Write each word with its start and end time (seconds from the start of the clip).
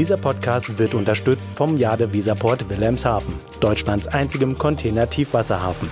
Dieser 0.00 0.16
Podcast 0.16 0.78
wird 0.78 0.94
unterstützt 0.94 1.50
vom 1.54 1.76
Jade 1.76 2.10
Visaport 2.10 2.70
Wilhelmshaven, 2.70 3.34
Deutschlands 3.60 4.06
einzigem 4.06 4.56
Container-Tiefwasserhafen. 4.56 5.90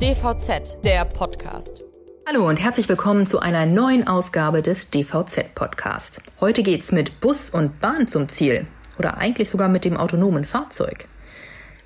DVZ, 0.00 0.78
der 0.84 1.04
Podcast. 1.06 1.84
Hallo 2.28 2.48
und 2.48 2.62
herzlich 2.62 2.88
willkommen 2.88 3.26
zu 3.26 3.40
einer 3.40 3.66
neuen 3.66 4.06
Ausgabe 4.06 4.62
des 4.62 4.90
DVZ 4.90 5.52
Podcast. 5.56 6.20
Heute 6.40 6.62
geht's 6.62 6.92
mit 6.92 7.18
Bus 7.18 7.50
und 7.50 7.80
Bahn 7.80 8.06
zum 8.06 8.28
Ziel 8.28 8.68
oder 9.00 9.18
eigentlich 9.18 9.50
sogar 9.50 9.68
mit 9.68 9.84
dem 9.84 9.96
autonomen 9.96 10.44
Fahrzeug. 10.44 11.08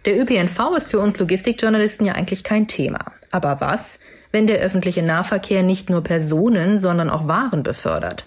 Der 0.05 0.21
ÖPNV 0.21 0.77
ist 0.77 0.91
für 0.91 1.01
uns 1.01 1.19
Logistikjournalisten 1.19 2.05
ja 2.05 2.13
eigentlich 2.13 2.45
kein 2.45 2.69
Thema. 2.69 3.13
Aber 3.31 3.63
was, 3.63 3.99
wenn 4.33 4.47
der 4.47 4.59
öffentliche 4.59 5.03
Nahverkehr 5.03 5.63
nicht 5.63 5.91
nur 5.91 6.03
Personen, 6.03 6.79
sondern 6.79 7.11
auch 7.11 7.29
Waren 7.29 7.63
befördert? 7.63 8.27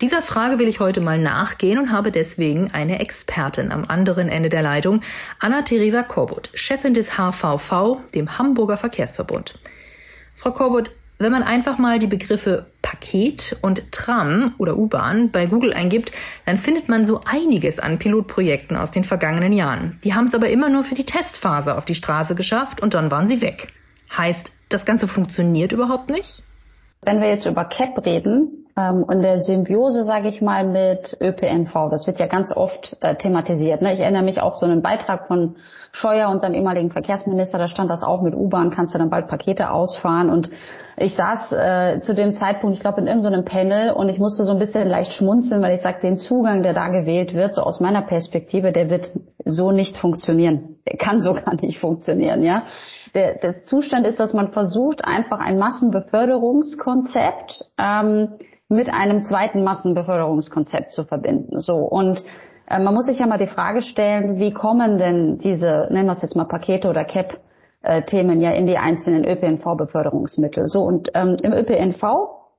Dieser 0.00 0.22
Frage 0.22 0.58
will 0.58 0.68
ich 0.68 0.80
heute 0.80 1.02
mal 1.02 1.18
nachgehen 1.18 1.78
und 1.78 1.92
habe 1.92 2.10
deswegen 2.10 2.70
eine 2.72 3.00
Expertin 3.00 3.70
am 3.70 3.84
anderen 3.84 4.30
Ende 4.30 4.48
der 4.48 4.62
Leitung, 4.62 5.02
Anna-Theresa 5.40 6.02
Korbut, 6.02 6.48
Chefin 6.54 6.94
des 6.94 7.18
HVV, 7.18 7.98
dem 8.14 8.38
Hamburger 8.38 8.78
Verkehrsverbund. 8.78 9.58
Frau 10.36 10.52
Korbut, 10.52 10.92
wenn 11.18 11.32
man 11.32 11.42
einfach 11.42 11.76
mal 11.76 11.98
die 11.98 12.06
Begriffe 12.06 12.64
Paket 12.80 13.58
und 13.60 13.92
Tram 13.92 14.54
oder 14.56 14.78
U-Bahn 14.78 15.30
bei 15.30 15.44
Google 15.44 15.74
eingibt, 15.74 16.12
dann 16.46 16.56
findet 16.56 16.88
man 16.88 17.04
so 17.04 17.20
einiges 17.26 17.78
an 17.78 17.98
Pilotprojekten 17.98 18.78
aus 18.78 18.92
den 18.92 19.04
vergangenen 19.04 19.52
Jahren. 19.52 19.98
Die 20.02 20.14
haben 20.14 20.24
es 20.24 20.34
aber 20.34 20.48
immer 20.48 20.70
nur 20.70 20.82
für 20.82 20.94
die 20.94 21.04
Testphase 21.04 21.76
auf 21.76 21.84
die 21.84 21.94
Straße 21.94 22.34
geschafft 22.34 22.80
und 22.80 22.94
dann 22.94 23.10
waren 23.10 23.28
sie 23.28 23.42
weg. 23.42 23.68
Heißt, 24.16 24.52
das 24.70 24.84
Ganze 24.86 25.08
funktioniert 25.08 25.72
überhaupt 25.72 26.10
nicht? 26.10 26.42
Wenn 27.02 27.20
wir 27.20 27.28
jetzt 27.28 27.46
über 27.46 27.64
CAP 27.64 28.04
reden 28.04 28.66
ähm, 28.76 29.04
und 29.04 29.22
der 29.22 29.40
Symbiose, 29.40 30.04
sage 30.04 30.28
ich 30.28 30.40
mal, 30.40 30.66
mit 30.66 31.16
ÖPNV, 31.20 31.90
das 31.90 32.06
wird 32.06 32.18
ja 32.18 32.26
ganz 32.26 32.54
oft 32.54 32.96
äh, 33.00 33.16
thematisiert. 33.16 33.82
Ne? 33.82 33.94
Ich 33.94 34.00
erinnere 34.00 34.22
mich 34.22 34.40
auch 34.40 34.54
so 34.54 34.66
einen 34.66 34.82
Beitrag 34.82 35.26
von 35.26 35.56
Scheuer, 35.92 36.28
unserem 36.28 36.54
ehemaligen 36.54 36.90
Verkehrsminister, 36.90 37.58
da 37.58 37.66
stand 37.66 37.90
das 37.90 38.04
auch 38.04 38.22
mit 38.22 38.34
U-Bahn, 38.34 38.70
kannst 38.70 38.94
du 38.94 38.98
dann 38.98 39.10
bald 39.10 39.26
Pakete 39.26 39.70
ausfahren 39.70 40.30
und 40.30 40.50
ich 40.96 41.16
saß 41.16 41.52
äh, 41.52 42.00
zu 42.02 42.14
dem 42.14 42.34
Zeitpunkt, 42.34 42.76
ich 42.76 42.80
glaube, 42.80 43.00
in 43.00 43.06
irgendeinem 43.06 43.44
Panel 43.44 43.90
und 43.92 44.08
ich 44.08 44.18
musste 44.18 44.44
so 44.44 44.52
ein 44.52 44.58
bisschen 44.58 44.86
leicht 44.86 45.14
schmunzeln, 45.14 45.62
weil 45.62 45.74
ich 45.74 45.80
sage, 45.80 46.00
den 46.00 46.16
Zugang, 46.16 46.62
der 46.62 46.74
da 46.74 46.88
gewählt 46.88 47.34
wird, 47.34 47.54
so 47.54 47.62
aus 47.62 47.80
meiner 47.80 48.02
Perspektive, 48.02 48.70
der 48.70 48.90
wird 48.90 49.10
so 49.44 49.72
nicht 49.72 49.96
funktionieren. 49.96 50.76
Der 50.86 50.98
kann 50.98 51.20
so 51.20 51.32
gar 51.32 51.54
nicht 51.54 51.80
funktionieren, 51.80 52.42
ja. 52.42 52.64
Der, 53.14 53.38
der 53.38 53.62
Zustand 53.64 54.06
ist, 54.06 54.20
dass 54.20 54.32
man 54.32 54.52
versucht, 54.52 55.04
einfach 55.04 55.40
ein 55.40 55.58
Massenbeförderungskonzept 55.58 57.64
ähm, 57.78 58.34
mit 58.68 58.88
einem 58.88 59.24
zweiten 59.24 59.64
Massenbeförderungskonzept 59.64 60.92
zu 60.92 61.02
verbinden. 61.04 61.58
So 61.60 61.74
und 61.74 62.24
äh, 62.68 62.78
man 62.78 62.94
muss 62.94 63.06
sich 63.06 63.18
ja 63.18 63.26
mal 63.26 63.38
die 63.38 63.48
Frage 63.48 63.82
stellen, 63.82 64.38
wie 64.38 64.52
kommen 64.52 64.98
denn 64.98 65.38
diese, 65.38 65.88
nennen 65.90 66.06
wir 66.06 66.12
es 66.12 66.22
jetzt 66.22 66.36
mal 66.36 66.44
Pakete 66.44 66.88
oder 66.88 67.04
CAP, 67.04 67.40
äh, 67.82 68.02
Themen 68.02 68.40
ja 68.40 68.52
in 68.52 68.66
die 68.66 68.78
einzelnen 68.78 69.24
ÖPNV-Beförderungsmittel. 69.24 70.66
So 70.66 70.82
und 70.82 71.10
ähm, 71.14 71.36
im 71.42 71.52
ÖPNV, 71.52 72.02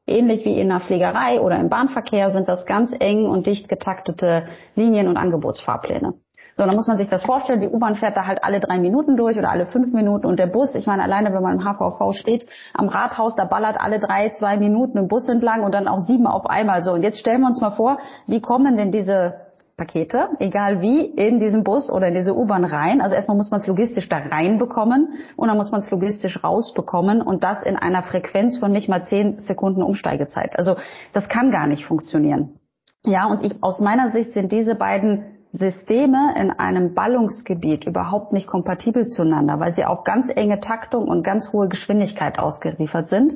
ähnlich 0.05 0.45
wie 0.45 0.59
in 0.59 0.69
der 0.69 0.81
Fliegerei 0.81 1.39
oder 1.39 1.59
im 1.59 1.69
Bahnverkehr, 1.69 2.31
sind 2.31 2.47
das 2.47 2.65
ganz 2.65 2.93
eng 2.99 3.25
und 3.25 3.47
dicht 3.47 3.69
getaktete 3.69 4.47
Linien- 4.75 5.07
und 5.07 5.17
Angebotsfahrpläne. 5.17 6.13
So, 6.55 6.65
dann 6.65 6.75
muss 6.75 6.87
man 6.87 6.97
sich 6.97 7.09
das 7.09 7.23
vorstellen, 7.23 7.61
die 7.61 7.67
U-Bahn 7.67 7.95
fährt 7.95 8.17
da 8.17 8.25
halt 8.25 8.43
alle 8.43 8.59
drei 8.59 8.77
Minuten 8.77 9.17
durch 9.17 9.37
oder 9.37 9.49
alle 9.49 9.65
fünf 9.65 9.93
Minuten 9.93 10.25
und 10.25 10.37
der 10.37 10.47
Bus, 10.47 10.75
ich 10.75 10.87
meine, 10.87 11.03
alleine 11.03 11.33
wenn 11.33 11.41
man 11.41 11.59
im 11.59 11.65
HVV 11.65 12.13
steht, 12.13 12.45
am 12.73 12.89
Rathaus, 12.89 13.35
da 13.35 13.45
ballert 13.45 13.77
alle 13.79 13.99
drei, 13.99 14.29
zwei 14.29 14.57
Minuten 14.57 14.97
ein 14.97 15.07
Bus 15.07 15.27
entlang 15.29 15.63
und 15.63 15.73
dann 15.73 15.87
auch 15.87 15.99
sieben 15.99 16.27
auf 16.27 16.45
einmal 16.49 16.83
so. 16.83 16.93
Und 16.93 17.03
jetzt 17.03 17.19
stellen 17.19 17.41
wir 17.41 17.47
uns 17.47 17.61
mal 17.61 17.71
vor, 17.71 17.99
wie 18.27 18.41
kommen 18.41 18.77
denn 18.77 18.91
diese 18.91 19.35
Pakete, 19.81 20.29
egal 20.37 20.81
wie, 20.81 21.05
in 21.05 21.39
diesen 21.39 21.63
Bus 21.63 21.89
oder 21.89 22.09
in 22.09 22.13
diese 22.13 22.37
U-Bahn 22.37 22.65
rein. 22.65 23.01
Also 23.01 23.15
erstmal 23.15 23.35
muss 23.35 23.49
man 23.49 23.61
es 23.61 23.67
logistisch 23.67 24.07
da 24.09 24.17
reinbekommen 24.17 25.13
und 25.35 25.47
dann 25.47 25.57
muss 25.57 25.71
man 25.71 25.81
es 25.81 25.89
logistisch 25.89 26.43
rausbekommen 26.43 27.21
und 27.23 27.43
das 27.43 27.63
in 27.63 27.77
einer 27.77 28.03
Frequenz 28.03 28.57
von 28.59 28.71
nicht 28.71 28.89
mal 28.89 29.03
zehn 29.05 29.39
Sekunden 29.39 29.81
Umsteigezeit. 29.81 30.55
Also 30.59 30.75
das 31.13 31.29
kann 31.29 31.49
gar 31.49 31.65
nicht 31.65 31.85
funktionieren. 31.85 32.59
Ja, 33.03 33.25
und 33.25 33.43
ich, 33.43 33.63
aus 33.63 33.79
meiner 33.79 34.09
Sicht 34.09 34.33
sind 34.33 34.51
diese 34.51 34.75
beiden 34.75 35.30
Systeme 35.51 36.33
in 36.37 36.51
einem 36.51 36.93
Ballungsgebiet 36.93 37.85
überhaupt 37.85 38.31
nicht 38.31 38.47
kompatibel 38.47 39.05
zueinander, 39.07 39.59
weil 39.59 39.73
sie 39.73 39.83
auf 39.83 40.03
ganz 40.05 40.29
enge 40.33 40.61
Taktung 40.61 41.07
und 41.07 41.23
ganz 41.23 41.51
hohe 41.51 41.67
Geschwindigkeit 41.67 42.39
ausgeliefert 42.39 43.09
sind. 43.09 43.33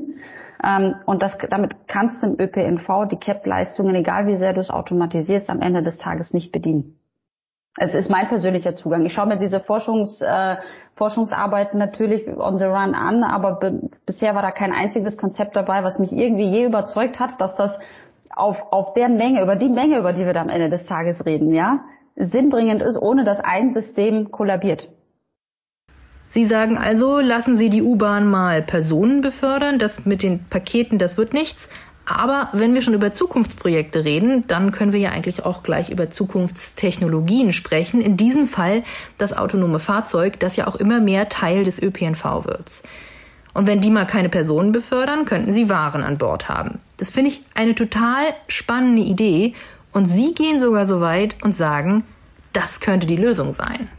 Ähm, 0.63 0.95
und 1.05 1.21
das, 1.21 1.37
damit 1.49 1.87
kannst 1.87 2.23
du 2.23 2.27
im 2.27 2.39
ÖPNV 2.39 3.09
die 3.11 3.17
CAP-Leistungen, 3.17 3.95
egal 3.95 4.27
wie 4.27 4.37
sehr 4.37 4.53
du 4.53 4.61
es 4.61 4.69
automatisierst, 4.69 5.49
am 5.49 5.61
Ende 5.61 5.81
des 5.81 5.97
Tages 5.97 6.33
nicht 6.33 6.53
bedienen. 6.53 6.97
Es 7.77 7.93
ist 7.93 8.09
mein 8.09 8.29
persönlicher 8.29 8.73
Zugang. 8.73 9.05
Ich 9.05 9.11
schaue 9.11 9.27
mir 9.27 9.37
diese 9.37 9.59
Forschungs, 9.59 10.21
äh, 10.21 10.55
Forschungsarbeiten 10.95 11.77
natürlich 11.77 12.25
on 12.37 12.57
the 12.57 12.63
run 12.63 12.95
an, 12.95 13.25
aber 13.25 13.59
bisher 14.05 14.33
war 14.33 14.41
da 14.41 14.51
kein 14.51 14.71
einziges 14.71 15.17
Konzept 15.17 15.57
dabei, 15.57 15.83
was 15.83 15.99
mich 15.99 16.13
irgendwie 16.13 16.47
je 16.49 16.65
überzeugt 16.65 17.19
hat, 17.19 17.41
dass 17.41 17.53
das 17.57 17.77
auf, 18.33 18.57
auf 18.71 18.93
der 18.93 19.09
Menge, 19.09 19.41
über 19.41 19.57
die 19.57 19.67
Menge, 19.67 19.99
über 19.99 20.13
die 20.13 20.25
wir 20.25 20.31
da 20.31 20.41
am 20.41 20.49
Ende 20.49 20.69
des 20.69 20.85
Tages 20.85 21.25
reden, 21.25 21.53
ja, 21.53 21.81
sinnbringend 22.15 22.81
ist, 22.81 22.97
ohne 22.97 23.23
dass 23.23 23.39
ein 23.39 23.73
System 23.73 24.31
kollabiert. 24.31 24.89
Sie 26.31 26.45
sagen 26.45 26.77
also, 26.77 27.19
lassen 27.19 27.57
Sie 27.57 27.69
die 27.69 27.81
U-Bahn 27.81 28.29
mal 28.29 28.61
Personen 28.61 29.21
befördern, 29.21 29.79
das 29.79 30.05
mit 30.05 30.21
den 30.21 30.43
Paketen, 30.43 30.97
das 30.97 31.17
wird 31.17 31.33
nichts. 31.33 31.69
Aber 32.05 32.49
wenn 32.53 32.75
wir 32.75 32.81
schon 32.81 32.93
über 32.93 33.11
Zukunftsprojekte 33.11 34.05
reden, 34.05 34.45
dann 34.47 34.71
können 34.71 34.93
wir 34.93 34.99
ja 34.99 35.11
eigentlich 35.11 35.43
auch 35.43 35.63
gleich 35.63 35.89
über 35.89 36.11
Zukunftstechnologien 36.11 37.51
sprechen. 37.51 37.99
In 37.99 38.15
diesem 38.15 38.47
Fall 38.47 38.83
das 39.17 39.33
autonome 39.33 39.79
Fahrzeug, 39.79 40.39
das 40.39 40.55
ja 40.55 40.67
auch 40.67 40.75
immer 40.75 40.99
mehr 40.99 41.29
Teil 41.29 41.63
des 41.63 41.81
ÖPNV 41.81 42.45
wird. 42.45 42.69
Und 43.55 43.65
wenn 43.67 43.79
die 43.79 43.89
mal 43.89 44.05
keine 44.05 44.29
Personen 44.29 44.73
befördern, 44.73 45.23
könnten 45.23 45.53
sie 45.53 45.69
Waren 45.69 46.03
an 46.03 46.17
Bord 46.17 46.49
haben. 46.49 46.79
Das 46.97 47.09
finde 47.09 47.31
ich 47.31 47.43
eine 47.55 47.73
total 47.73 48.21
spannende 48.49 49.01
Idee. 49.01 49.53
Und 49.95 50.05
Sie 50.05 50.35
gehen 50.35 50.59
sogar 50.61 50.85
so 50.85 51.01
weit 51.01 51.43
und 51.43 51.55
sagen, 51.55 52.03
das 52.53 52.79
könnte 52.79 53.07
die 53.07 53.17
Lösung 53.17 53.53
sein 53.53 53.89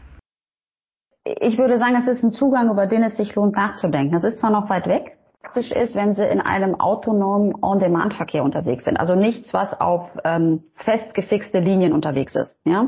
ich 1.41 1.57
würde 1.57 1.77
sagen, 1.77 1.95
es 1.95 2.07
ist 2.07 2.23
ein 2.23 2.31
Zugang, 2.31 2.69
über 2.69 2.85
den 2.85 3.03
es 3.03 3.17
sich 3.17 3.35
lohnt 3.35 3.55
nachzudenken. 3.55 4.15
Es 4.15 4.23
ist 4.23 4.39
zwar 4.39 4.49
noch 4.49 4.69
weit 4.69 4.87
weg, 4.87 5.17
praktisch 5.41 5.71
ist, 5.71 5.95
wenn 5.95 6.13
sie 6.13 6.25
in 6.25 6.41
einem 6.41 6.79
autonomen 6.79 7.53
On-Demand-Verkehr 7.61 8.43
unterwegs 8.43 8.85
sind. 8.85 8.97
Also 8.97 9.15
nichts, 9.15 9.53
was 9.53 9.79
auf 9.79 10.09
ähm, 10.23 10.63
festgefixte 10.75 11.59
Linien 11.59 11.93
unterwegs 11.93 12.35
ist. 12.35 12.57
Ja? 12.65 12.87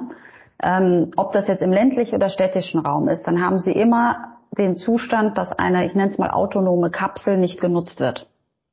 Ähm, 0.62 1.12
ob 1.18 1.32
das 1.32 1.48
jetzt 1.48 1.62
im 1.62 1.72
ländlichen 1.72 2.16
oder 2.16 2.30
städtischen 2.30 2.80
Raum 2.80 3.08
ist, 3.08 3.24
dann 3.24 3.42
haben 3.42 3.60
sie 3.60 3.72
immer 3.72 4.38
den 4.58 4.76
Zustand, 4.76 5.38
dass 5.38 5.52
eine, 5.54 5.86
ich 5.86 5.96
nenne 5.96 6.10
es 6.10 6.18
mal 6.18 6.32
autonome 6.32 6.90
Kapsel 6.90 7.38
nicht 7.38 7.62
genutzt 7.62 8.00
wird. 8.00 8.28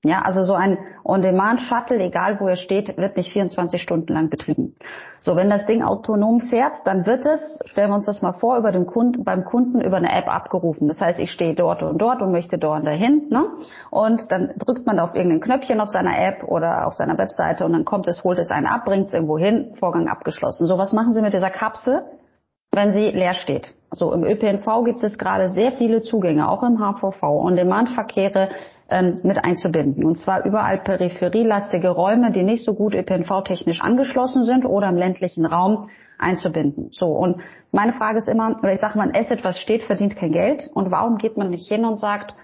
Ja, 0.06 0.22
also 0.22 0.44
so 0.44 0.54
ein 0.54 0.78
On-Demand-Shuttle, 1.04 1.98
egal 1.98 2.38
wo 2.38 2.46
er 2.46 2.54
steht, 2.54 2.96
wird 2.96 3.16
nicht 3.16 3.32
24 3.32 3.82
Stunden 3.82 4.12
lang 4.12 4.30
betrieben. 4.30 4.76
So, 5.18 5.34
wenn 5.34 5.50
das 5.50 5.66
Ding 5.66 5.82
autonom 5.82 6.40
fährt, 6.40 6.82
dann 6.84 7.06
wird 7.06 7.26
es, 7.26 7.58
stellen 7.64 7.90
wir 7.90 7.96
uns 7.96 8.06
das 8.06 8.22
mal 8.22 8.34
vor, 8.34 8.56
über 8.56 8.70
den 8.70 8.86
Kunden, 8.86 9.24
beim 9.24 9.44
Kunden 9.44 9.80
über 9.80 9.96
eine 9.96 10.12
App 10.12 10.28
abgerufen. 10.28 10.86
Das 10.86 11.00
heißt, 11.00 11.18
ich 11.18 11.32
stehe 11.32 11.54
dort 11.54 11.82
und 11.82 11.98
dort 11.98 12.22
und 12.22 12.30
möchte 12.30 12.56
dort 12.56 12.80
und 12.80 12.86
dahin, 12.86 13.28
ne? 13.30 13.46
Und 13.90 14.30
dann 14.30 14.52
drückt 14.64 14.86
man 14.86 15.00
auf 15.00 15.16
irgendein 15.16 15.40
Knöpfchen 15.40 15.80
auf 15.80 15.88
seiner 15.88 16.16
App 16.16 16.44
oder 16.44 16.86
auf 16.86 16.94
seiner 16.94 17.18
Webseite 17.18 17.64
und 17.64 17.72
dann 17.72 17.84
kommt 17.84 18.06
es, 18.06 18.22
holt 18.22 18.38
es 18.38 18.50
einen 18.50 18.66
ab, 18.66 18.84
bringt 18.84 19.08
es 19.08 19.14
irgendwo 19.14 19.38
hin, 19.38 19.74
Vorgang 19.80 20.06
abgeschlossen. 20.06 20.66
So, 20.66 20.78
was 20.78 20.92
machen 20.92 21.14
Sie 21.14 21.20
mit 21.20 21.34
dieser 21.34 21.50
Kapsel, 21.50 22.04
wenn 22.76 22.92
sie 22.92 23.10
leer 23.10 23.34
steht? 23.34 23.74
So, 23.90 24.12
im 24.12 24.24
ÖPNV 24.24 24.84
gibt 24.84 25.02
es 25.02 25.18
gerade 25.18 25.48
sehr 25.48 25.72
viele 25.72 26.02
Zugänge, 26.02 26.48
auch 26.48 26.62
im 26.62 26.78
HVV, 26.78 27.22
On-Demand-Verkehre, 27.22 28.50
ähm, 28.88 29.18
mit 29.24 29.42
einzubinden. 29.44 30.04
Und 30.04 30.18
zwar 30.18 30.44
überall 30.44 30.78
peripherielastige 30.78 31.88
Räume, 31.88 32.30
die 32.30 32.44
nicht 32.44 32.64
so 32.64 32.74
gut 32.74 32.94
ÖPNV-technisch 32.94 33.80
angeschlossen 33.80 34.44
sind 34.44 34.64
oder 34.64 34.88
im 34.88 34.96
ländlichen 34.96 35.46
Raum 35.46 35.88
einzubinden. 36.18 36.90
So, 36.92 37.08
und 37.08 37.40
meine 37.72 37.94
Frage 37.94 38.18
ist 38.18 38.28
immer, 38.28 38.56
oder 38.58 38.72
ich 38.72 38.80
sage 38.80 38.96
mal, 38.98 39.08
ein 39.08 39.16
Asset, 39.16 39.42
was 39.42 39.58
steht, 39.58 39.82
verdient 39.82 40.14
kein 40.16 40.32
Geld. 40.32 40.70
Und 40.72 40.90
warum 40.90 41.18
geht 41.18 41.36
man 41.36 41.50
nicht 41.50 41.68
hin 41.68 41.84
und 41.84 41.98
sagt, 41.98 42.34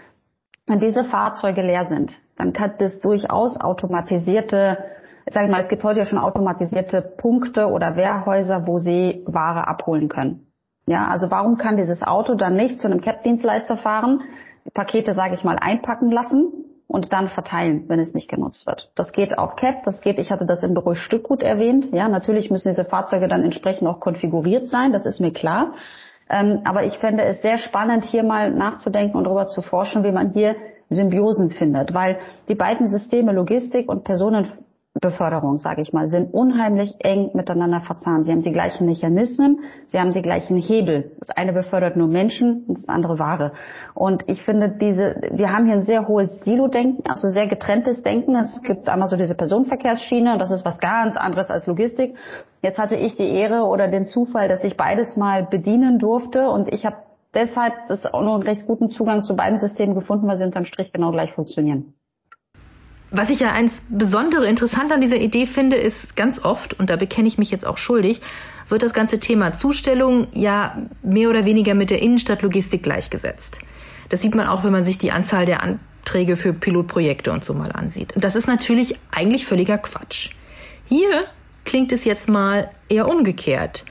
wenn 0.66 0.80
diese 0.80 1.04
Fahrzeuge 1.04 1.62
leer 1.62 1.86
sind, 1.86 2.14
dann 2.36 2.52
kann 2.52 2.72
das 2.78 3.00
durchaus 3.00 3.60
automatisierte, 3.60 4.78
ich 5.26 5.50
mal, 5.50 5.60
es 5.60 5.68
gibt 5.68 5.84
heute 5.84 6.00
ja 6.00 6.04
schon 6.04 6.18
automatisierte 6.18 7.02
Punkte 7.02 7.66
oder 7.68 7.96
Wehrhäuser, 7.96 8.66
wo 8.66 8.78
sie 8.78 9.22
Ware 9.26 9.68
abholen 9.68 10.08
können. 10.08 10.46
Ja, 10.86 11.06
also 11.08 11.30
warum 11.30 11.58
kann 11.58 11.76
dieses 11.76 12.02
Auto 12.02 12.34
dann 12.34 12.54
nicht 12.54 12.80
zu 12.80 12.88
einem 12.88 13.00
CAP-Dienstleister 13.00 13.76
fahren, 13.76 14.22
Pakete, 14.74 15.14
sage 15.14 15.34
ich 15.34 15.44
mal, 15.44 15.58
einpacken 15.60 16.10
lassen 16.10 16.52
und 16.86 17.12
dann 17.12 17.28
verteilen, 17.28 17.84
wenn 17.88 18.00
es 18.00 18.14
nicht 18.14 18.28
genutzt 18.28 18.66
wird. 18.66 18.90
Das 18.96 19.12
geht 19.12 19.38
auf 19.38 19.56
CAP, 19.56 19.84
das 19.84 20.00
geht, 20.00 20.18
ich 20.18 20.30
hatte 20.30 20.44
das 20.44 20.62
im 20.62 20.74
Büro 20.74 20.94
Stückgut 20.94 21.42
erwähnt. 21.42 21.92
Ja, 21.92 22.08
natürlich 22.08 22.50
müssen 22.50 22.68
diese 22.68 22.84
Fahrzeuge 22.84 23.28
dann 23.28 23.42
entsprechend 23.42 23.88
auch 23.88 24.00
konfiguriert 24.00 24.68
sein, 24.68 24.92
das 24.92 25.06
ist 25.06 25.20
mir 25.20 25.32
klar. 25.32 25.72
Ähm, 26.28 26.60
aber 26.64 26.84
ich 26.84 26.98
fände 26.98 27.22
es 27.24 27.42
sehr 27.42 27.58
spannend, 27.58 28.04
hier 28.04 28.24
mal 28.24 28.50
nachzudenken 28.50 29.16
und 29.16 29.24
darüber 29.24 29.46
zu 29.46 29.62
forschen, 29.62 30.04
wie 30.04 30.12
man 30.12 30.32
hier 30.32 30.56
Symbiosen 30.90 31.50
findet, 31.50 31.94
weil 31.94 32.18
die 32.48 32.54
beiden 32.54 32.88
Systeme 32.88 33.32
Logistik 33.32 33.88
und 33.88 34.04
Personenbeförderung, 35.02 35.58
sage 35.58 35.82
ich 35.82 35.92
mal, 35.92 36.08
sind 36.08 36.32
unheimlich 36.34 36.94
eng 36.98 37.30
miteinander 37.34 37.80
verzahnt. 37.80 38.26
Sie 38.26 38.32
haben 38.32 38.42
die 38.42 38.52
gleichen 38.52 38.86
Mechanismen, 38.86 39.60
sie 39.86 39.98
haben 39.98 40.12
die 40.12 40.22
gleichen 40.22 40.56
Hebel. 40.56 41.12
Das 41.18 41.30
eine 41.30 41.52
befördert 41.52 41.96
nur 41.96 42.08
Menschen 42.08 42.64
das 42.68 42.88
andere 42.88 43.18
Ware. 43.18 43.52
Und 43.94 44.28
ich 44.28 44.42
finde, 44.42 44.68
diese, 44.68 45.16
wir 45.32 45.50
haben 45.50 45.64
hier 45.66 45.74
ein 45.74 45.82
sehr 45.82 46.08
hohes 46.08 46.40
Silo-Denken, 46.40 47.04
also 47.08 47.28
sehr 47.28 47.48
getrenntes 47.48 48.02
Denken. 48.02 48.34
Es 48.34 48.62
gibt 48.62 48.88
einmal 48.88 49.08
so 49.08 49.16
diese 49.16 49.34
Personenverkehrsschiene 49.34 50.34
und 50.34 50.38
das 50.38 50.50
ist 50.50 50.64
was 50.64 50.78
ganz 50.78 51.16
anderes 51.16 51.48
als 51.48 51.66
Logistik. 51.66 52.14
Jetzt 52.60 52.78
hatte 52.78 52.96
ich 52.96 53.16
die 53.16 53.28
Ehre 53.28 53.64
oder 53.64 53.88
den 53.88 54.04
Zufall, 54.04 54.48
dass 54.48 54.62
ich 54.62 54.76
beides 54.76 55.16
mal 55.16 55.44
bedienen 55.44 55.98
durfte 55.98 56.48
und 56.50 56.72
ich 56.72 56.84
habe 56.84 56.96
deshalb 57.34 57.72
das 57.88 58.04
auch 58.04 58.22
nur 58.22 58.34
einen 58.34 58.42
recht 58.42 58.66
guten 58.66 58.90
Zugang 58.90 59.22
zu 59.22 59.36
beiden 59.36 59.58
Systemen 59.58 59.94
gefunden, 59.94 60.28
weil 60.28 60.36
sie 60.36 60.44
unterm 60.44 60.66
Strich 60.66 60.92
genau 60.92 61.12
gleich 61.12 61.32
funktionieren. 61.32 61.94
Was 63.14 63.28
ich 63.28 63.40
ja 63.40 63.52
eins 63.52 63.82
besondere 63.90 64.46
interessant 64.46 64.90
an 64.90 65.02
dieser 65.02 65.18
Idee 65.18 65.44
finde, 65.44 65.76
ist 65.76 66.16
ganz 66.16 66.42
oft, 66.42 66.72
und 66.80 66.88
da 66.88 66.96
bekenne 66.96 67.28
ich 67.28 67.36
mich 67.36 67.50
jetzt 67.50 67.66
auch 67.66 67.76
schuldig, 67.76 68.22
wird 68.68 68.82
das 68.82 68.94
ganze 68.94 69.20
Thema 69.20 69.52
Zustellung 69.52 70.28
ja 70.32 70.78
mehr 71.02 71.28
oder 71.28 71.44
weniger 71.44 71.74
mit 71.74 71.90
der 71.90 72.00
Innenstadtlogistik 72.00 72.82
gleichgesetzt. 72.82 73.60
Das 74.08 74.22
sieht 74.22 74.34
man 74.34 74.46
auch, 74.46 74.64
wenn 74.64 74.72
man 74.72 74.86
sich 74.86 74.96
die 74.96 75.12
Anzahl 75.12 75.44
der 75.44 75.62
Anträge 75.62 76.36
für 76.36 76.54
Pilotprojekte 76.54 77.32
und 77.32 77.44
so 77.44 77.52
mal 77.52 77.72
ansieht. 77.72 78.14
Und 78.14 78.24
das 78.24 78.34
ist 78.34 78.46
natürlich 78.46 78.98
eigentlich 79.10 79.44
völliger 79.44 79.76
Quatsch. 79.76 80.30
Hier 80.88 81.24
klingt 81.66 81.92
es 81.92 82.06
jetzt 82.06 82.30
mal 82.30 82.70
eher 82.88 83.08
umgekehrt. 83.08 83.84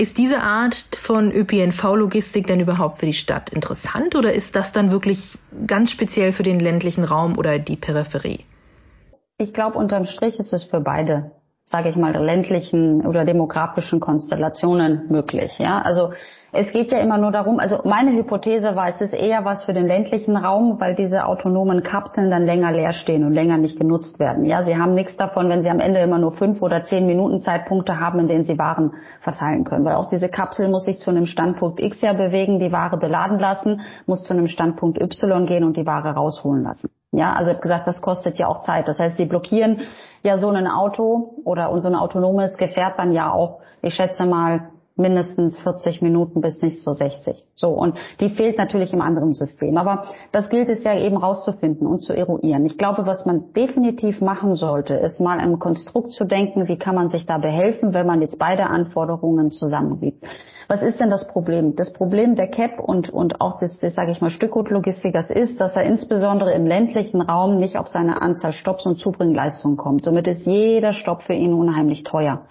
Ist 0.00 0.16
diese 0.16 0.40
Art 0.40 0.96
von 0.96 1.30
ÖPNV-Logistik 1.30 2.46
denn 2.46 2.58
überhaupt 2.58 2.96
für 2.96 3.04
die 3.04 3.12
Stadt 3.12 3.50
interessant 3.50 4.16
oder 4.16 4.32
ist 4.32 4.56
das 4.56 4.72
dann 4.72 4.92
wirklich 4.92 5.36
ganz 5.66 5.90
speziell 5.90 6.32
für 6.32 6.42
den 6.42 6.58
ländlichen 6.58 7.04
Raum 7.04 7.36
oder 7.36 7.58
die 7.58 7.76
Peripherie? 7.76 8.46
Ich 9.36 9.52
glaube, 9.52 9.76
unterm 9.76 10.06
Strich 10.06 10.38
ist 10.38 10.54
es 10.54 10.62
für 10.62 10.80
beide 10.80 11.32
sage 11.70 11.88
ich 11.88 11.96
mal, 11.96 12.12
ländlichen 12.12 13.06
oder 13.06 13.24
demografischen 13.24 14.00
Konstellationen 14.00 15.06
möglich. 15.08 15.56
Ja, 15.58 15.78
also 15.78 16.10
es 16.50 16.72
geht 16.72 16.90
ja 16.90 16.98
immer 16.98 17.16
nur 17.16 17.30
darum, 17.30 17.60
also 17.60 17.78
meine 17.84 18.10
Hypothese 18.10 18.74
war, 18.74 18.88
es 18.88 19.00
ist 19.00 19.14
eher 19.14 19.44
was 19.44 19.62
für 19.62 19.72
den 19.72 19.86
ländlichen 19.86 20.36
Raum, 20.36 20.80
weil 20.80 20.96
diese 20.96 21.26
autonomen 21.26 21.84
Kapseln 21.84 22.28
dann 22.28 22.44
länger 22.44 22.72
leer 22.72 22.90
stehen 22.92 23.24
und 23.24 23.34
länger 23.34 23.56
nicht 23.56 23.78
genutzt 23.78 24.18
werden. 24.18 24.46
Ja, 24.46 24.64
sie 24.64 24.76
haben 24.76 24.94
nichts 24.94 25.16
davon, 25.16 25.48
wenn 25.48 25.62
sie 25.62 25.70
am 25.70 25.78
Ende 25.78 26.00
immer 26.00 26.18
nur 26.18 26.32
fünf 26.32 26.60
oder 26.60 26.82
zehn 26.82 27.06
Minuten 27.06 27.40
Zeitpunkte 27.40 28.00
haben, 28.00 28.18
in 28.18 28.26
denen 28.26 28.44
sie 28.44 28.58
Waren 28.58 28.94
verteilen 29.20 29.62
können. 29.62 29.84
Weil 29.84 29.94
auch 29.94 30.08
diese 30.08 30.28
Kapsel 30.28 30.68
muss 30.68 30.86
sich 30.86 30.98
zu 30.98 31.10
einem 31.10 31.26
Standpunkt 31.26 31.78
X 31.78 32.00
ja 32.00 32.14
bewegen, 32.14 32.58
die 32.58 32.72
Ware 32.72 32.98
beladen 32.98 33.38
lassen, 33.38 33.82
muss 34.06 34.24
zu 34.24 34.32
einem 34.32 34.48
Standpunkt 34.48 35.00
Y 35.00 35.46
gehen 35.46 35.62
und 35.62 35.76
die 35.76 35.86
Ware 35.86 36.14
rausholen 36.14 36.64
lassen. 36.64 36.90
Ja, 37.12 37.32
also 37.34 37.50
ich 37.50 37.56
habe 37.56 37.62
gesagt, 37.62 37.88
das 37.88 38.00
kostet 38.02 38.38
ja 38.38 38.46
auch 38.46 38.60
Zeit. 38.60 38.86
Das 38.86 38.98
heißt, 39.00 39.16
sie 39.16 39.24
blockieren 39.24 39.82
ja 40.22 40.38
so 40.38 40.48
ein 40.50 40.66
Auto 40.68 41.34
oder 41.44 41.76
so 41.80 41.88
ein 41.88 41.96
autonomes 41.96 42.56
Gefährt 42.56 42.98
dann 42.98 43.12
ja 43.12 43.32
auch, 43.32 43.60
ich 43.82 43.94
schätze 43.94 44.26
mal, 44.26 44.70
mindestens 44.96 45.58
40 45.58 46.02
Minuten 46.02 46.40
bis 46.40 46.62
nicht 46.62 46.82
so 46.82 46.92
60. 46.92 47.44
So, 47.54 47.68
und 47.68 47.96
die 48.20 48.30
fehlt 48.30 48.58
natürlich 48.58 48.92
im 48.92 49.00
anderen 49.00 49.32
System. 49.32 49.76
Aber 49.76 50.04
das 50.32 50.48
gilt 50.50 50.68
es 50.68 50.84
ja 50.84 50.96
eben 50.96 51.16
rauszufinden 51.16 51.86
und 51.86 52.00
zu 52.00 52.12
eruieren. 52.12 52.66
Ich 52.66 52.78
glaube, 52.78 53.06
was 53.06 53.26
man 53.26 53.52
definitiv 53.54 54.20
machen 54.20 54.54
sollte, 54.54 54.94
ist 54.94 55.20
mal 55.20 55.38
ein 55.38 55.58
Konstrukt 55.58 56.12
zu 56.12 56.24
denken, 56.24 56.68
wie 56.68 56.76
kann 56.76 56.94
man 56.94 57.10
sich 57.10 57.26
da 57.26 57.38
behelfen, 57.38 57.94
wenn 57.94 58.06
man 58.06 58.20
jetzt 58.20 58.38
beide 58.38 58.66
Anforderungen 58.66 59.50
zusammengibt. 59.50 60.24
Was 60.70 60.82
ist 60.82 61.00
denn 61.00 61.10
das 61.10 61.26
Problem? 61.26 61.74
Das 61.74 61.92
Problem 61.92 62.36
der 62.36 62.46
CAP 62.46 62.78
und, 62.78 63.10
und 63.10 63.40
auch 63.40 63.58
des, 63.58 63.80
des 63.80 63.92
sage 63.96 64.12
ich 64.12 64.20
mal, 64.20 64.30
Stückgutlogistikers 64.30 65.28
ist, 65.28 65.60
dass 65.60 65.74
er 65.74 65.82
insbesondere 65.82 66.52
im 66.52 66.64
ländlichen 66.64 67.20
Raum 67.20 67.58
nicht 67.58 67.76
auf 67.76 67.88
seine 67.88 68.22
Anzahl 68.22 68.52
Stopps 68.52 68.86
und 68.86 68.96
Zubringleistungen 68.96 69.76
kommt. 69.76 70.04
Somit 70.04 70.28
ist 70.28 70.46
jeder 70.46 70.92
Stopp 70.92 71.24
für 71.24 71.32
ihn 71.32 71.54
unheimlich 71.54 72.04
teuer. 72.04 72.42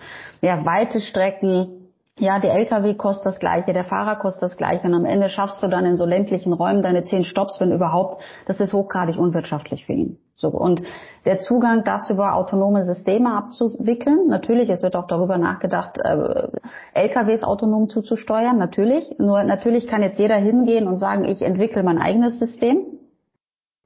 Ja, 0.42 0.66
weite 0.66 1.00
Strecken, 1.00 1.79
ja, 2.20 2.40
der 2.40 2.54
LKW 2.54 2.96
kostet 2.96 3.26
das 3.26 3.40
Gleiche, 3.40 3.74
der 3.74 3.84
Fahrer 3.84 4.18
kostet 4.18 4.44
das 4.44 4.58
Gleiche 4.58 4.88
und 4.88 4.94
am 4.94 5.06
Ende 5.06 5.30
schaffst 5.30 5.64
du 5.64 5.68
dann 5.68 5.86
in 5.86 5.98
so 5.98 6.06
ländlichen 6.06 6.54
Räumen 6.54 6.84
deine 6.84 7.04
zehn 7.04 7.24
Stops, 7.24 7.60
wenn 7.60 7.72
überhaupt. 7.72 8.22
Das 8.46 8.60
ist 8.60 8.74
hochgradig 8.74 9.18
unwirtschaftlich 9.18 9.86
für 9.86 9.94
ihn. 9.94 10.18
So 10.34 10.50
und 10.50 10.84
der 11.26 11.40
Zugang, 11.40 11.84
das 11.84 12.10
über 12.10 12.36
autonome 12.36 12.84
Systeme 12.84 13.36
abzuwickeln, 13.36 14.28
natürlich, 14.28 14.70
es 14.70 14.84
wird 14.84 14.96
auch 14.96 15.08
darüber 15.08 15.38
nachgedacht, 15.38 15.98
äh, 15.98 16.48
LKWs 16.94 17.44
autonom 17.44 17.90
zuzusteuern, 17.90 18.58
natürlich. 18.58 19.18
Nur 19.18 19.44
natürlich 19.44 19.88
kann 19.88 20.02
jetzt 20.02 20.20
jeder 20.20 20.36
hingehen 20.36 20.88
und 20.88 20.98
sagen, 20.98 21.26
ich 21.26 21.42
entwickle 21.42 21.84
mein 21.84 21.98
eigenes 21.98 22.40
System. 22.40 22.99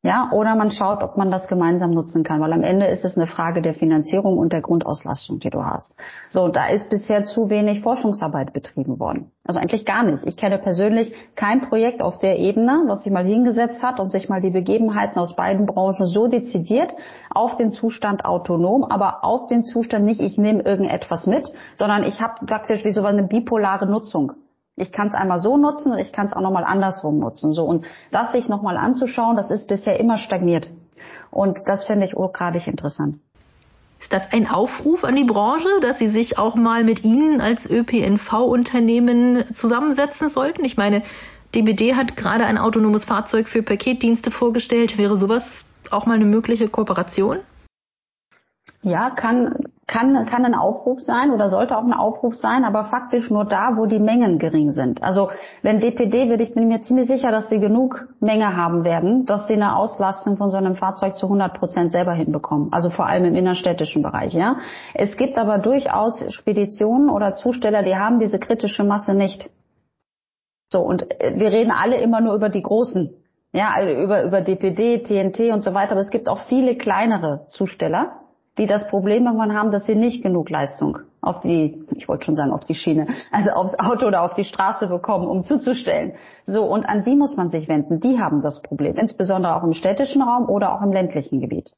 Ja, 0.05 0.31
oder 0.33 0.55
man 0.55 0.69
schaut, 0.69 1.01
ob 1.01 1.15
man 1.15 1.31
das 1.31 1.47
gemeinsam 1.47 1.91
nutzen 1.91 2.25
kann, 2.25 2.41
weil 2.41 2.51
am 2.51 2.61
Ende 2.61 2.87
ist 2.87 3.05
es 3.05 3.15
eine 3.15 3.25
Frage 3.25 3.61
der 3.61 3.73
Finanzierung 3.73 4.37
und 4.37 4.51
der 4.51 4.59
Grundauslastung, 4.59 5.39
die 5.39 5.49
du 5.49 5.63
hast. 5.63 5.95
So, 6.29 6.49
da 6.49 6.67
ist 6.67 6.89
bisher 6.89 7.23
zu 7.23 7.49
wenig 7.49 7.79
Forschungsarbeit 7.79 8.51
betrieben 8.51 8.99
worden. 8.99 9.31
Also 9.45 9.61
eigentlich 9.61 9.85
gar 9.85 10.03
nicht. 10.03 10.25
Ich 10.25 10.35
kenne 10.35 10.57
persönlich 10.57 11.13
kein 11.35 11.61
Projekt 11.61 12.01
auf 12.01 12.19
der 12.19 12.37
Ebene, 12.37 12.83
was 12.87 13.03
sich 13.03 13.13
mal 13.13 13.23
hingesetzt 13.23 13.81
hat 13.81 14.01
und 14.01 14.11
sich 14.11 14.27
mal 14.27 14.41
die 14.41 14.49
Begebenheiten 14.49 15.17
aus 15.19 15.37
beiden 15.37 15.67
Branchen 15.67 16.07
so 16.07 16.27
dezidiert 16.27 16.93
auf 17.33 17.55
den 17.55 17.71
Zustand 17.71 18.25
autonom, 18.25 18.83
aber 18.83 19.23
auf 19.23 19.47
den 19.47 19.63
Zustand 19.63 20.03
nicht, 20.03 20.19
ich 20.19 20.37
nehme 20.37 20.63
irgendetwas 20.63 21.27
mit, 21.27 21.49
sondern 21.75 22.03
ich 22.03 22.19
habe 22.19 22.45
praktisch 22.45 22.83
wie 22.83 22.91
so 22.91 23.05
eine 23.05 23.23
bipolare 23.23 23.85
Nutzung. 23.85 24.33
Ich 24.75 24.91
kann 24.91 25.07
es 25.07 25.13
einmal 25.13 25.39
so 25.39 25.57
nutzen 25.57 25.91
und 25.91 25.99
ich 25.99 26.11
kann 26.11 26.25
es 26.25 26.33
auch 26.33 26.41
nochmal 26.41 26.63
andersrum 26.63 27.19
nutzen. 27.19 27.53
So 27.53 27.65
und 27.65 27.85
das 28.11 28.31
sich 28.31 28.49
nochmal 28.49 28.77
anzuschauen, 28.77 29.35
das 29.35 29.51
ist 29.51 29.67
bisher 29.67 29.99
immer 29.99 30.17
stagniert. 30.17 30.69
Und 31.29 31.67
das 31.67 31.85
finde 31.85 32.05
ich 32.05 32.13
hochgradig 32.13 32.67
interessant. 32.67 33.19
Ist 33.99 34.11
das 34.11 34.33
ein 34.33 34.49
Aufruf 34.49 35.03
an 35.05 35.15
die 35.15 35.23
Branche, 35.23 35.69
dass 35.81 35.97
sie 35.99 36.09
sich 36.09 36.37
auch 36.37 36.55
mal 36.55 36.83
mit 36.83 37.03
Ihnen 37.03 37.39
als 37.39 37.69
ÖPNV-Unternehmen 37.69 39.45
zusammensetzen 39.53 40.29
sollten? 40.29 40.65
Ich 40.65 40.75
meine, 40.75 41.03
DBD 41.55 41.95
hat 41.95 42.17
gerade 42.17 42.45
ein 42.45 42.57
autonomes 42.57 43.05
Fahrzeug 43.05 43.47
für 43.47 43.63
Paketdienste 43.63 44.29
vorgestellt. 44.29 44.97
Wäre 44.97 45.15
sowas 45.15 45.63
auch 45.89 46.05
mal 46.05 46.15
eine 46.15 46.25
mögliche 46.25 46.67
Kooperation? 46.67 47.37
Ja, 48.83 49.11
kann, 49.11 49.55
kann, 49.87 50.25
kann 50.25 50.45
ein 50.45 50.55
Aufruf 50.55 50.99
sein 50.99 51.31
oder 51.31 51.47
sollte 51.47 51.77
auch 51.77 51.83
ein 51.83 51.93
Aufruf 51.93 52.35
sein, 52.35 52.65
aber 52.65 52.83
faktisch 52.85 53.29
nur 53.29 53.45
da, 53.45 53.77
wo 53.77 53.85
die 53.85 53.99
Mengen 53.99 54.39
gering 54.39 54.73
sind. 54.73 55.01
Also 55.01 55.29
wenn 55.61 55.79
DPD 55.79 56.29
würde 56.29 56.43
ich 56.43 56.53
bin 56.53 56.67
mir 56.67 56.81
ziemlich 56.81 57.07
sicher, 57.07 57.31
dass 57.31 57.47
sie 57.47 57.59
genug 57.59 58.07
Menge 58.19 58.57
haben 58.57 58.83
werden, 58.83 59.25
dass 59.25 59.47
sie 59.47 59.53
eine 59.53 59.77
Auslastung 59.77 60.35
von 60.35 60.49
so 60.49 60.57
einem 60.57 60.75
Fahrzeug 60.75 61.15
zu 61.15 61.27
100 61.27 61.53
Prozent 61.57 61.91
selber 61.93 62.13
hinbekommen. 62.13 62.73
Also 62.73 62.89
vor 62.89 63.07
allem 63.07 63.23
im 63.23 63.35
innerstädtischen 63.35 64.03
Bereich. 64.03 64.33
Ja, 64.33 64.57
es 64.93 65.15
gibt 65.15 65.37
aber 65.37 65.59
durchaus 65.59 66.21
Speditionen 66.33 67.09
oder 67.09 67.33
Zusteller, 67.33 67.83
die 67.83 67.95
haben 67.95 68.19
diese 68.19 68.39
kritische 68.39 68.83
Masse 68.83 69.13
nicht. 69.13 69.49
So 70.73 70.81
und 70.81 71.09
äh, 71.21 71.35
wir 71.37 71.51
reden 71.51 71.71
alle 71.71 72.01
immer 72.01 72.19
nur 72.19 72.35
über 72.35 72.49
die 72.49 72.61
großen. 72.61 73.15
Ja, 73.53 73.75
über, 73.87 74.23
über 74.23 74.41
DPD, 74.41 75.03
TNT 75.03 75.53
und 75.53 75.63
so 75.63 75.75
weiter, 75.75 75.91
aber 75.91 76.01
es 76.01 76.09
gibt 76.09 76.27
auch 76.27 76.39
viele 76.47 76.75
kleinere 76.75 77.45
Zusteller, 77.49 78.22
die 78.57 78.67
das 78.67 78.87
Problem 78.87 79.25
irgendwann 79.25 79.53
haben, 79.53 79.71
dass 79.71 79.85
sie 79.85 79.95
nicht 79.95 80.21
genug 80.21 80.49
Leistung 80.49 80.99
auf 81.21 81.39
die, 81.39 81.85
ich 81.95 82.07
wollte 82.07 82.25
schon 82.25 82.35
sagen, 82.35 82.51
auf 82.51 82.65
die 82.65 82.75
Schiene, 82.75 83.07
also 83.31 83.51
aufs 83.51 83.79
Auto 83.79 84.05
oder 84.07 84.23
auf 84.23 84.33
die 84.33 84.43
Straße 84.43 84.87
bekommen, 84.87 85.27
um 85.27 85.43
zuzustellen. 85.43 86.13
So, 86.45 86.63
und 86.65 86.85
an 86.85 87.03
die 87.03 87.15
muss 87.15 87.37
man 87.37 87.49
sich 87.49 87.67
wenden. 87.67 87.99
Die 87.99 88.19
haben 88.19 88.41
das 88.41 88.61
Problem, 88.61 88.95
insbesondere 88.95 89.55
auch 89.55 89.63
im 89.63 89.73
städtischen 89.73 90.21
Raum 90.21 90.49
oder 90.49 90.75
auch 90.75 90.81
im 90.81 90.91
ländlichen 90.91 91.39
Gebiet. 91.39 91.71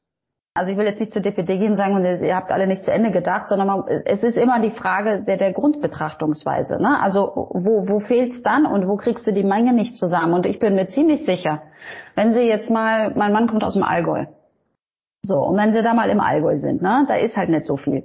Also 0.56 0.72
ich 0.72 0.78
will 0.78 0.86
jetzt 0.86 1.00
nicht 1.00 1.12
zur 1.12 1.20
DPD 1.20 1.58
gehen 1.58 1.72
und 1.72 1.76
sagen, 1.76 2.02
ihr 2.02 2.34
habt 2.34 2.50
alle 2.50 2.66
nicht 2.66 2.82
zu 2.82 2.90
Ende 2.90 3.10
gedacht, 3.10 3.48
sondern 3.48 3.66
man, 3.66 3.84
es 4.06 4.22
ist 4.22 4.38
immer 4.38 4.58
die 4.58 4.70
Frage 4.70 5.22
der, 5.22 5.36
der 5.36 5.52
Grundbetrachtungsweise. 5.52 6.80
Ne? 6.80 6.98
Also 7.00 7.50
wo, 7.52 7.86
wo 7.86 8.00
fehlt's 8.00 8.42
dann 8.42 8.64
und 8.64 8.88
wo 8.88 8.96
kriegst 8.96 9.26
du 9.26 9.32
die 9.32 9.44
Menge 9.44 9.74
nicht 9.74 9.96
zusammen? 9.96 10.32
Und 10.32 10.46
ich 10.46 10.58
bin 10.58 10.74
mir 10.74 10.86
ziemlich 10.86 11.26
sicher, 11.26 11.60
wenn 12.14 12.32
Sie 12.32 12.40
jetzt 12.40 12.70
mal, 12.70 13.12
mein 13.14 13.34
Mann 13.34 13.48
kommt 13.48 13.64
aus 13.64 13.74
dem 13.74 13.82
Allgäu, 13.82 14.24
so, 15.26 15.38
und 15.38 15.56
wenn 15.56 15.72
sie 15.72 15.82
da 15.82 15.92
mal 15.92 16.08
im 16.08 16.20
Allgäu 16.20 16.56
sind, 16.56 16.82
ne, 16.82 17.04
da 17.08 17.16
ist 17.16 17.36
halt 17.36 17.48
nicht 17.48 17.66
so 17.66 17.76
viel. 17.76 18.04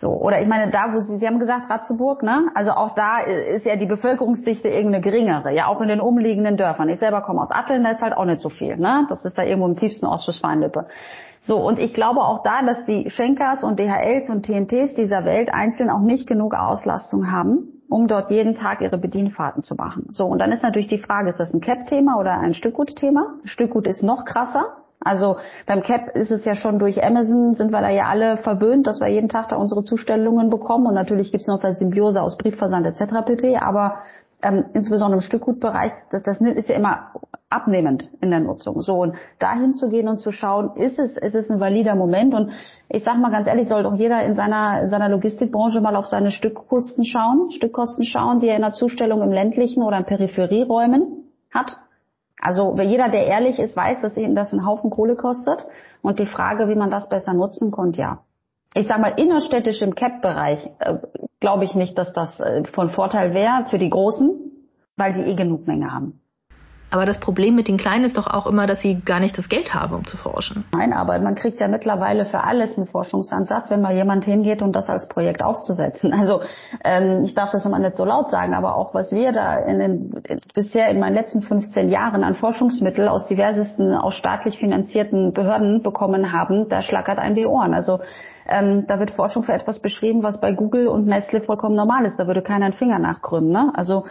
So, 0.00 0.10
oder 0.10 0.40
ich 0.40 0.46
meine, 0.46 0.70
da, 0.70 0.94
wo 0.94 1.00
Sie, 1.00 1.18
Sie 1.18 1.26
haben 1.26 1.40
gesagt, 1.40 1.68
Ratzeburg, 1.68 2.22
ne? 2.22 2.50
Also 2.54 2.70
auch 2.70 2.94
da 2.94 3.18
ist 3.18 3.66
ja 3.66 3.74
die 3.74 3.86
Bevölkerungsdichte 3.86 4.68
irgendeine 4.68 5.02
geringere, 5.02 5.52
ja, 5.52 5.66
auch 5.66 5.80
in 5.80 5.88
den 5.88 6.00
umliegenden 6.00 6.56
Dörfern. 6.56 6.88
Ich 6.88 7.00
selber 7.00 7.20
komme 7.20 7.42
aus 7.42 7.50
Atteln, 7.50 7.82
da 7.82 7.90
ist 7.90 8.00
halt 8.00 8.16
auch 8.16 8.24
nicht 8.24 8.40
so 8.40 8.48
viel, 8.48 8.76
ne? 8.76 9.06
Das 9.08 9.24
ist 9.24 9.36
da 9.36 9.42
irgendwo 9.42 9.66
im 9.66 9.76
tiefsten 9.76 10.06
Ostwestfalen-Lippe. 10.06 10.86
So, 11.42 11.56
und 11.56 11.80
ich 11.80 11.94
glaube 11.94 12.20
auch 12.20 12.44
da, 12.44 12.62
dass 12.62 12.84
die 12.84 13.10
Schenkers 13.10 13.64
und 13.64 13.80
DHLs 13.80 14.30
und 14.30 14.46
TNTs 14.46 14.94
dieser 14.94 15.24
Welt 15.24 15.52
einzeln 15.52 15.90
auch 15.90 16.00
nicht 16.00 16.28
genug 16.28 16.54
Auslastung 16.54 17.32
haben, 17.32 17.82
um 17.88 18.06
dort 18.06 18.30
jeden 18.30 18.54
Tag 18.54 18.80
ihre 18.80 18.98
Bedienfahrten 18.98 19.62
zu 19.62 19.74
machen. 19.74 20.06
So, 20.12 20.26
und 20.26 20.38
dann 20.38 20.52
ist 20.52 20.62
natürlich 20.62 20.88
die 20.88 20.98
Frage, 20.98 21.28
ist 21.28 21.40
das 21.40 21.52
ein 21.52 21.60
Cap-Thema 21.60 22.18
oder 22.20 22.38
ein 22.38 22.54
Stückgut-Thema? 22.54 23.34
Stückgut 23.44 23.88
ist 23.88 24.04
noch 24.04 24.24
krasser, 24.24 24.76
also 25.08 25.36
beim 25.66 25.82
CAP 25.82 26.14
ist 26.14 26.30
es 26.30 26.44
ja 26.44 26.54
schon 26.54 26.78
durch 26.78 27.02
Amazon, 27.02 27.54
sind 27.54 27.72
wir 27.72 27.80
da 27.80 27.90
ja 27.90 28.06
alle 28.06 28.36
verwöhnt, 28.36 28.86
dass 28.86 29.00
wir 29.00 29.08
jeden 29.08 29.28
Tag 29.28 29.48
da 29.48 29.56
unsere 29.56 29.82
Zustellungen 29.84 30.50
bekommen. 30.50 30.86
Und 30.86 30.94
natürlich 30.94 31.32
gibt's 31.32 31.48
noch 31.48 31.60
das 31.60 31.78
Symbiose 31.78 32.22
aus 32.22 32.36
Briefversand 32.36 32.86
etc. 32.86 33.24
pp. 33.24 33.56
Aber 33.56 33.96
ähm, 34.42 34.66
insbesondere 34.74 35.18
im 35.18 35.22
Stückgutbereich, 35.22 35.92
das, 36.10 36.22
das 36.22 36.40
ist 36.40 36.68
ja 36.68 36.76
immer 36.76 37.12
abnehmend 37.50 38.08
in 38.20 38.30
der 38.30 38.40
Nutzung. 38.40 38.82
So 38.82 39.00
und 39.02 39.14
dahin 39.38 39.72
zu 39.72 39.88
gehen 39.88 40.08
und 40.08 40.18
zu 40.18 40.32
schauen, 40.32 40.76
ist 40.76 40.98
es, 40.98 41.16
ist 41.16 41.34
es 41.34 41.50
ein 41.50 41.60
valider 41.60 41.94
Moment 41.94 42.34
und 42.34 42.50
ich 42.88 43.02
sage 43.02 43.18
mal 43.18 43.30
ganz 43.30 43.46
ehrlich, 43.46 43.68
soll 43.68 43.82
doch 43.82 43.94
jeder 43.94 44.22
in 44.24 44.34
seiner 44.34 44.82
in 44.82 44.90
seiner 44.90 45.08
Logistikbranche 45.08 45.80
mal 45.80 45.96
auf 45.96 46.06
seine 46.06 46.30
Stückkosten 46.30 47.04
schauen, 47.04 47.50
Stückkosten 47.50 48.04
schauen, 48.04 48.40
die 48.40 48.48
er 48.48 48.56
in 48.56 48.62
der 48.62 48.72
Zustellung 48.72 49.22
im 49.22 49.32
ländlichen 49.32 49.82
oder 49.82 49.96
in 49.96 50.04
Peripherieräumen 50.04 51.24
hat. 51.50 51.76
Also 52.40 52.76
jeder, 52.76 53.08
der 53.08 53.26
ehrlich 53.26 53.58
ist, 53.58 53.76
weiß, 53.76 54.00
dass 54.00 54.16
ihn 54.16 54.34
das 54.34 54.52
einen 54.52 54.66
Haufen 54.66 54.90
Kohle 54.90 55.16
kostet 55.16 55.66
und 56.02 56.18
die 56.18 56.26
Frage, 56.26 56.68
wie 56.68 56.76
man 56.76 56.90
das 56.90 57.08
besser 57.08 57.32
nutzen 57.32 57.70
konnte, 57.70 58.00
ja. 58.00 58.18
Ich 58.74 58.86
sage 58.86 59.00
mal, 59.00 59.14
innerstädtisch 59.16 59.80
im 59.82 59.94
CAP-Bereich 59.94 60.70
äh, 60.78 60.98
glaube 61.40 61.64
ich 61.64 61.74
nicht, 61.74 61.96
dass 61.96 62.12
das 62.12 62.38
äh, 62.38 62.64
von 62.64 62.90
Vorteil 62.90 63.32
wäre 63.32 63.64
für 63.70 63.78
die 63.78 63.90
Großen, 63.90 64.30
weil 64.96 65.14
die 65.14 65.22
eh 65.22 65.34
genug 65.34 65.66
Menge 65.66 65.90
haben. 65.90 66.20
Aber 66.90 67.04
das 67.04 67.18
Problem 67.18 67.54
mit 67.54 67.68
den 67.68 67.76
Kleinen 67.76 68.04
ist 68.04 68.16
doch 68.16 68.26
auch 68.26 68.46
immer, 68.46 68.66
dass 68.66 68.80
sie 68.80 69.00
gar 69.00 69.20
nicht 69.20 69.36
das 69.36 69.48
Geld 69.48 69.74
haben, 69.74 69.94
um 69.94 70.06
zu 70.06 70.16
forschen. 70.16 70.64
Nein, 70.74 70.92
aber 70.92 71.18
man 71.18 71.34
kriegt 71.34 71.60
ja 71.60 71.68
mittlerweile 71.68 72.24
für 72.24 72.42
alles 72.44 72.78
einen 72.78 72.86
Forschungsansatz, 72.86 73.70
wenn 73.70 73.82
mal 73.82 73.94
jemand 73.94 74.24
hingeht, 74.24 74.62
um 74.62 74.72
das 74.72 74.88
als 74.88 75.08
Projekt 75.08 75.42
aufzusetzen. 75.42 76.14
Also 76.18 76.40
ähm, 76.84 77.22
ich 77.24 77.34
darf 77.34 77.52
das 77.52 77.64
immer 77.64 77.78
nicht 77.78 77.94
so 77.94 78.04
laut 78.04 78.28
sagen, 78.28 78.52
aber 78.52 78.76
auch 78.76 78.92
was 78.92 79.12
wir 79.12 79.30
da 79.32 79.56
in 79.60 79.78
den, 79.78 80.22
bisher 80.52 80.88
in 80.88 80.98
meinen 80.98 81.14
letzten 81.14 81.42
15 81.42 81.88
Jahren 81.88 82.24
an 82.24 82.34
Forschungsmittel 82.34 83.08
aus 83.08 83.28
diversesten, 83.28 83.94
aus 83.94 84.14
staatlich 84.14 84.58
finanzierten 84.58 85.32
Behörden 85.32 85.82
bekommen 85.82 86.32
haben, 86.32 86.68
da 86.68 86.82
schlackert 86.82 87.18
einem 87.18 87.36
die 87.36 87.46
Ohren. 87.46 87.72
Also 87.72 88.00
ähm, 88.48 88.84
da 88.88 88.98
wird 88.98 89.12
Forschung 89.12 89.44
für 89.44 89.52
etwas 89.52 89.78
beschrieben, 89.80 90.22
was 90.22 90.40
bei 90.40 90.52
Google 90.52 90.88
und 90.88 91.06
Nestle 91.06 91.40
vollkommen 91.42 91.76
normal 91.76 92.04
ist. 92.06 92.18
Da 92.18 92.26
würde 92.26 92.42
keiner 92.42 92.66
einen 92.66 92.74
Finger 92.74 92.98
nachkrümmen. 92.98 93.50
Ne? 93.50 93.70
Also 93.74 94.04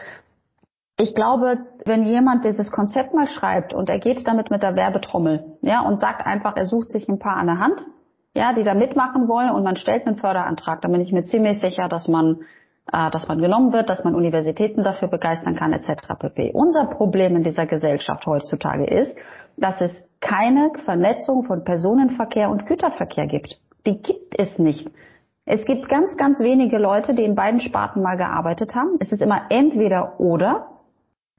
ich 0.99 1.13
glaube, 1.13 1.59
wenn 1.85 2.03
jemand 2.03 2.43
dieses 2.43 2.71
Konzept 2.71 3.13
mal 3.13 3.27
schreibt 3.27 3.73
und 3.73 3.89
er 3.89 3.99
geht 3.99 4.27
damit 4.27 4.49
mit 4.49 4.63
der 4.63 4.75
Werbetrommel, 4.75 5.57
ja, 5.61 5.81
und 5.81 5.99
sagt 5.99 6.25
einfach, 6.25 6.55
er 6.57 6.65
sucht 6.65 6.89
sich 6.89 7.07
ein 7.07 7.19
paar 7.19 7.37
an 7.37 7.45
der 7.45 7.59
Hand, 7.59 7.85
ja, 8.33 8.53
die 8.53 8.63
da 8.63 8.73
mitmachen 8.73 9.27
wollen 9.27 9.51
und 9.51 9.63
man 9.63 9.75
stellt 9.75 10.07
einen 10.07 10.17
Förderantrag, 10.17 10.81
dann 10.81 10.91
bin 10.91 11.01
ich 11.01 11.11
mir 11.11 11.23
ziemlich 11.23 11.61
sicher, 11.61 11.87
dass 11.87 12.07
man, 12.07 12.41
äh, 12.91 13.11
dass 13.11 13.27
man 13.27 13.39
genommen 13.39 13.73
wird, 13.73 13.89
dass 13.89 14.03
man 14.03 14.15
Universitäten 14.15 14.83
dafür 14.83 15.07
begeistern 15.07 15.55
kann, 15.55 15.71
etc. 15.71 16.15
pp. 16.19 16.51
Unser 16.53 16.85
Problem 16.85 17.35
in 17.35 17.43
dieser 17.43 17.67
Gesellschaft 17.67 18.25
heutzutage 18.25 18.85
ist, 18.85 19.15
dass 19.55 19.79
es 19.81 19.91
keine 20.19 20.71
Vernetzung 20.83 21.43
von 21.43 21.63
Personenverkehr 21.63 22.49
und 22.49 22.65
Güterverkehr 22.65 23.27
gibt. 23.27 23.59
Die 23.85 24.01
gibt 24.01 24.39
es 24.39 24.57
nicht. 24.57 24.89
Es 25.45 25.63
gibt 25.65 25.89
ganz, 25.89 26.17
ganz 26.17 26.39
wenige 26.39 26.77
Leute, 26.77 27.13
die 27.13 27.23
in 27.23 27.35
beiden 27.35 27.59
Sparten 27.59 28.01
mal 28.01 28.17
gearbeitet 28.17 28.75
haben. 28.75 28.97
Es 28.99 29.11
ist 29.11 29.21
immer 29.21 29.43
entweder 29.49 30.19
oder. 30.19 30.76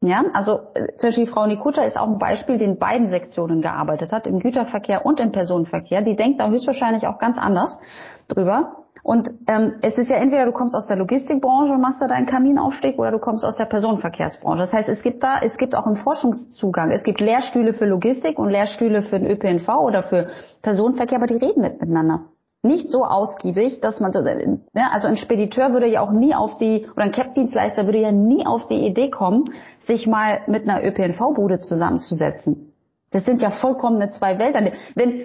Ja, 0.00 0.24
also 0.32 0.60
äh, 0.74 0.94
zum 0.96 1.08
Beispiel 1.08 1.26
Frau 1.26 1.46
Nikutta 1.46 1.82
ist 1.82 1.96
auch 1.96 2.06
ein 2.06 2.18
Beispiel, 2.18 2.56
die 2.56 2.64
in 2.64 2.78
beiden 2.78 3.08
Sektionen 3.08 3.62
gearbeitet 3.62 4.12
hat, 4.12 4.28
im 4.28 4.38
Güterverkehr 4.38 5.04
und 5.04 5.18
im 5.18 5.32
Personenverkehr. 5.32 6.02
Die 6.02 6.14
denkt 6.14 6.40
da 6.40 6.48
höchstwahrscheinlich 6.48 7.06
auch 7.08 7.18
ganz 7.18 7.36
anders 7.36 7.80
drüber. 8.28 8.84
Und 9.02 9.30
ähm, 9.48 9.74
es 9.82 9.98
ist 9.98 10.08
ja 10.08 10.16
entweder 10.16 10.44
du 10.44 10.52
kommst 10.52 10.76
aus 10.76 10.86
der 10.86 10.96
Logistikbranche 10.96 11.72
und 11.72 11.80
machst 11.80 12.00
da 12.00 12.06
deinen 12.06 12.26
Kaminaufstieg 12.26 12.98
oder 12.98 13.10
du 13.10 13.18
kommst 13.18 13.44
aus 13.44 13.56
der 13.56 13.64
Personenverkehrsbranche. 13.64 14.58
Das 14.58 14.72
heißt, 14.72 14.88
es 14.88 15.02
gibt 15.02 15.22
da, 15.22 15.38
es 15.40 15.56
gibt 15.56 15.74
auch 15.74 15.86
einen 15.86 15.96
Forschungszugang. 15.96 16.90
Es 16.90 17.02
gibt 17.02 17.20
Lehrstühle 17.20 17.72
für 17.72 17.86
Logistik 17.86 18.38
und 18.38 18.50
Lehrstühle 18.50 19.02
für 19.02 19.18
den 19.18 19.28
ÖPNV 19.28 19.68
oder 19.68 20.02
für 20.04 20.28
Personenverkehr, 20.62 21.18
aber 21.18 21.26
die 21.26 21.44
reden 21.44 21.62
nicht 21.62 21.80
miteinander 21.80 22.26
nicht 22.62 22.90
so 22.90 23.04
ausgiebig, 23.04 23.80
dass 23.80 24.00
man 24.00 24.12
so, 24.12 24.20
ne, 24.20 24.92
also 24.92 25.06
ein 25.06 25.16
Spediteur 25.16 25.72
würde 25.72 25.86
ja 25.86 26.00
auch 26.00 26.10
nie 26.10 26.34
auf 26.34 26.58
die, 26.58 26.86
oder 26.92 27.04
ein 27.04 27.12
Cap-Dienstleister 27.12 27.86
würde 27.86 28.00
ja 28.00 28.12
nie 28.12 28.46
auf 28.46 28.66
die 28.66 28.86
Idee 28.86 29.10
kommen, 29.10 29.44
sich 29.86 30.06
mal 30.06 30.40
mit 30.46 30.68
einer 30.68 30.84
ÖPNV-Bude 30.84 31.60
zusammenzusetzen. 31.60 32.72
Das 33.10 33.24
sind 33.24 33.40
ja 33.40 33.50
vollkommene 33.50 34.10
zwei 34.10 34.38
Welten. 34.38 34.72
Wenn, 34.94 35.22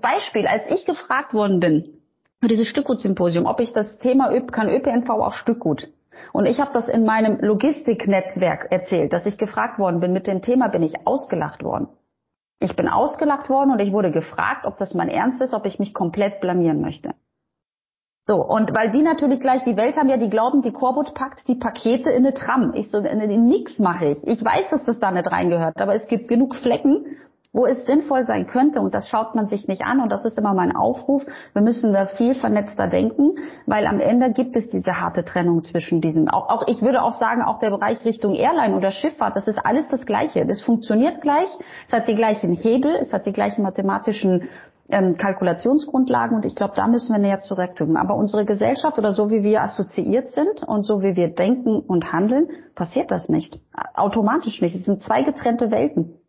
Beispiel, 0.00 0.46
als 0.46 0.62
ich 0.68 0.86
gefragt 0.86 1.34
worden 1.34 1.60
bin, 1.60 2.00
für 2.40 2.48
dieses 2.48 2.68
Stückgutsymposium, 2.68 3.46
ob 3.46 3.60
ich 3.60 3.72
das 3.72 3.98
Thema 3.98 4.30
kann 4.50 4.68
ÖPNV 4.68 5.10
auch 5.10 5.34
Stückgut. 5.34 5.88
Und 6.32 6.46
ich 6.46 6.60
habe 6.60 6.70
das 6.72 6.88
in 6.88 7.04
meinem 7.04 7.38
Logistiknetzwerk 7.40 8.68
erzählt, 8.70 9.12
dass 9.12 9.26
ich 9.26 9.38
gefragt 9.38 9.78
worden 9.78 10.00
bin, 10.00 10.12
mit 10.12 10.26
dem 10.26 10.42
Thema 10.42 10.68
bin 10.68 10.82
ich 10.82 11.06
ausgelacht 11.06 11.62
worden. 11.62 11.88
Ich 12.60 12.76
bin 12.76 12.88
ausgelacht 12.88 13.48
worden 13.48 13.72
und 13.72 13.80
ich 13.80 13.92
wurde 13.92 14.12
gefragt, 14.12 14.66
ob 14.66 14.76
das 14.76 14.94
mein 14.94 15.08
Ernst 15.08 15.40
ist, 15.40 15.54
ob 15.54 15.64
ich 15.64 15.78
mich 15.78 15.94
komplett 15.94 16.40
blamieren 16.40 16.80
möchte. 16.80 17.14
So, 18.24 18.44
und 18.44 18.74
weil 18.74 18.90
die 18.90 19.02
natürlich 19.02 19.40
gleich 19.40 19.64
die 19.64 19.78
Welt 19.78 19.96
haben 19.96 20.10
ja, 20.10 20.18
die 20.18 20.28
glauben, 20.28 20.60
die 20.60 20.72
Korbut 20.72 21.14
packt 21.14 21.48
die 21.48 21.54
Pakete 21.54 22.10
in 22.10 22.24
eine 22.24 22.34
Tram. 22.34 22.74
Ich 22.74 22.90
so, 22.90 23.00
nix 23.00 23.78
mache 23.78 24.10
ich. 24.10 24.18
Ich 24.24 24.44
weiß, 24.44 24.68
dass 24.70 24.84
das 24.84 25.00
da 25.00 25.10
nicht 25.10 25.32
reingehört, 25.32 25.80
aber 25.80 25.94
es 25.94 26.06
gibt 26.06 26.28
genug 26.28 26.54
Flecken, 26.54 27.16
wo 27.52 27.66
es 27.66 27.84
sinnvoll 27.84 28.24
sein 28.24 28.46
könnte 28.46 28.80
und 28.80 28.94
das 28.94 29.08
schaut 29.08 29.34
man 29.34 29.46
sich 29.46 29.66
nicht 29.66 29.82
an 29.82 30.00
und 30.00 30.10
das 30.10 30.24
ist 30.24 30.38
immer 30.38 30.54
mein 30.54 30.74
Aufruf. 30.74 31.24
Wir 31.52 31.62
müssen 31.62 31.92
da 31.92 32.06
viel 32.06 32.34
vernetzter 32.34 32.86
denken, 32.86 33.32
weil 33.66 33.86
am 33.86 33.98
Ende 33.98 34.32
gibt 34.32 34.54
es 34.56 34.68
diese 34.68 35.00
harte 35.00 35.24
Trennung 35.24 35.62
zwischen 35.62 36.00
diesen. 36.00 36.28
Auch, 36.28 36.48
auch 36.48 36.68
ich 36.68 36.80
würde 36.80 37.02
auch 37.02 37.18
sagen, 37.18 37.42
auch 37.42 37.58
der 37.58 37.70
Bereich 37.70 38.04
Richtung 38.04 38.34
Airline 38.34 38.76
oder 38.76 38.92
Schifffahrt, 38.92 39.34
das 39.34 39.48
ist 39.48 39.58
alles 39.58 39.88
das 39.88 40.06
Gleiche. 40.06 40.46
Das 40.46 40.60
funktioniert 40.60 41.22
gleich, 41.22 41.48
es 41.88 41.92
hat 41.92 42.06
die 42.06 42.14
gleichen 42.14 42.52
Hebel, 42.52 42.92
es 43.00 43.12
hat 43.12 43.26
die 43.26 43.32
gleichen 43.32 43.62
mathematischen 43.62 44.48
ähm, 44.88 45.16
Kalkulationsgrundlagen 45.16 46.36
und 46.36 46.44
ich 46.44 46.54
glaube, 46.54 46.74
da 46.76 46.86
müssen 46.86 47.12
wir 47.12 47.18
näher 47.18 47.40
zurückrücken. 47.40 47.96
Aber 47.96 48.14
unsere 48.14 48.44
Gesellschaft 48.44 48.98
oder 48.98 49.10
so 49.10 49.28
wie 49.30 49.42
wir 49.42 49.62
assoziiert 49.62 50.30
sind 50.30 50.62
und 50.62 50.84
so 50.84 51.02
wie 51.02 51.16
wir 51.16 51.34
denken 51.34 51.80
und 51.80 52.12
handeln, 52.12 52.48
passiert 52.76 53.10
das 53.10 53.28
nicht. 53.28 53.58
Automatisch 53.94 54.60
nicht. 54.60 54.76
Es 54.76 54.84
sind 54.84 55.00
zwei 55.02 55.22
getrennte 55.22 55.70
Welten. 55.72 56.19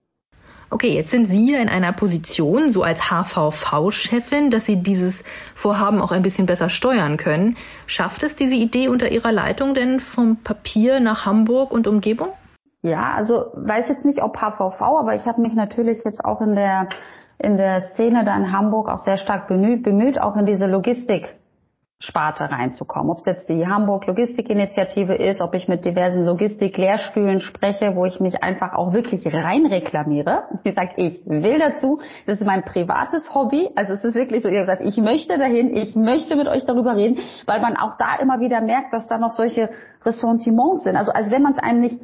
Okay, 0.73 0.95
jetzt 0.95 1.11
sind 1.11 1.25
Sie 1.25 1.53
in 1.53 1.67
einer 1.67 1.91
Position, 1.91 2.69
so 2.69 2.81
als 2.81 3.11
HVV-Chefin, 3.11 4.51
dass 4.51 4.65
Sie 4.65 4.81
dieses 4.81 5.21
Vorhaben 5.53 5.99
auch 5.99 6.13
ein 6.13 6.21
bisschen 6.21 6.45
besser 6.45 6.69
steuern 6.69 7.17
können. 7.17 7.57
Schafft 7.87 8.23
es 8.23 8.37
diese 8.37 8.55
Idee 8.55 8.87
unter 8.87 9.11
Ihrer 9.11 9.33
Leitung 9.33 9.73
denn 9.73 9.99
vom 9.99 10.37
Papier 10.37 11.01
nach 11.01 11.25
Hamburg 11.25 11.73
und 11.73 11.87
Umgebung? 11.87 12.29
Ja, 12.83 13.13
also 13.15 13.47
weiß 13.53 13.89
jetzt 13.89 14.05
nicht, 14.05 14.23
ob 14.23 14.37
HVV, 14.37 14.81
aber 14.81 15.13
ich 15.15 15.25
habe 15.25 15.41
mich 15.41 15.55
natürlich 15.55 16.05
jetzt 16.05 16.23
auch 16.23 16.39
in 16.39 16.55
der 16.55 16.87
in 17.37 17.57
der 17.57 17.81
Szene 17.93 18.23
da 18.23 18.37
in 18.37 18.53
Hamburg 18.53 18.87
auch 18.87 18.99
sehr 18.99 19.17
stark 19.17 19.47
bemüht, 19.47 19.83
bemüht 19.83 20.21
auch 20.21 20.37
in 20.37 20.45
diese 20.45 20.67
Logistik 20.67 21.35
Sparte 22.01 22.49
reinzukommen. 22.49 23.11
Ob 23.11 23.19
es 23.19 23.25
jetzt 23.25 23.47
die 23.47 23.65
Hamburg 23.65 24.07
Logistikinitiative 24.07 25.13
ist, 25.13 25.39
ob 25.39 25.53
ich 25.53 25.67
mit 25.67 25.85
diversen 25.85 26.25
Logistik-Lehrstühlen 26.25 27.41
spreche, 27.41 27.95
wo 27.95 28.05
ich 28.05 28.19
mich 28.19 28.43
einfach 28.43 28.73
auch 28.73 28.91
wirklich 28.91 29.25
rein 29.25 29.67
reklamiere. 29.67 30.43
Wie 30.63 30.69
gesagt, 30.69 30.93
ich 30.97 31.21
will 31.25 31.59
dazu. 31.59 32.01
Das 32.25 32.41
ist 32.41 32.45
mein 32.45 32.63
privates 32.63 33.33
Hobby. 33.35 33.69
Also 33.75 33.93
es 33.93 34.03
ist 34.03 34.15
wirklich 34.15 34.41
so, 34.41 34.49
ihr 34.49 34.65
sagt, 34.65 34.81
ich 34.83 34.97
möchte 34.97 35.37
dahin, 35.37 35.75
ich 35.75 35.95
möchte 35.95 36.35
mit 36.35 36.47
euch 36.47 36.65
darüber 36.65 36.95
reden, 36.95 37.19
weil 37.45 37.61
man 37.61 37.77
auch 37.77 37.97
da 37.97 38.15
immer 38.19 38.39
wieder 38.39 38.61
merkt, 38.61 38.91
dass 38.93 39.07
da 39.07 39.19
noch 39.19 39.31
solche 39.31 39.69
Ressentiments 40.03 40.83
sind. 40.83 40.95
Also 40.95 41.11
als 41.11 41.29
wenn 41.29 41.43
man 41.43 41.53
es 41.53 41.59
einem 41.59 41.81
nicht, 41.81 41.99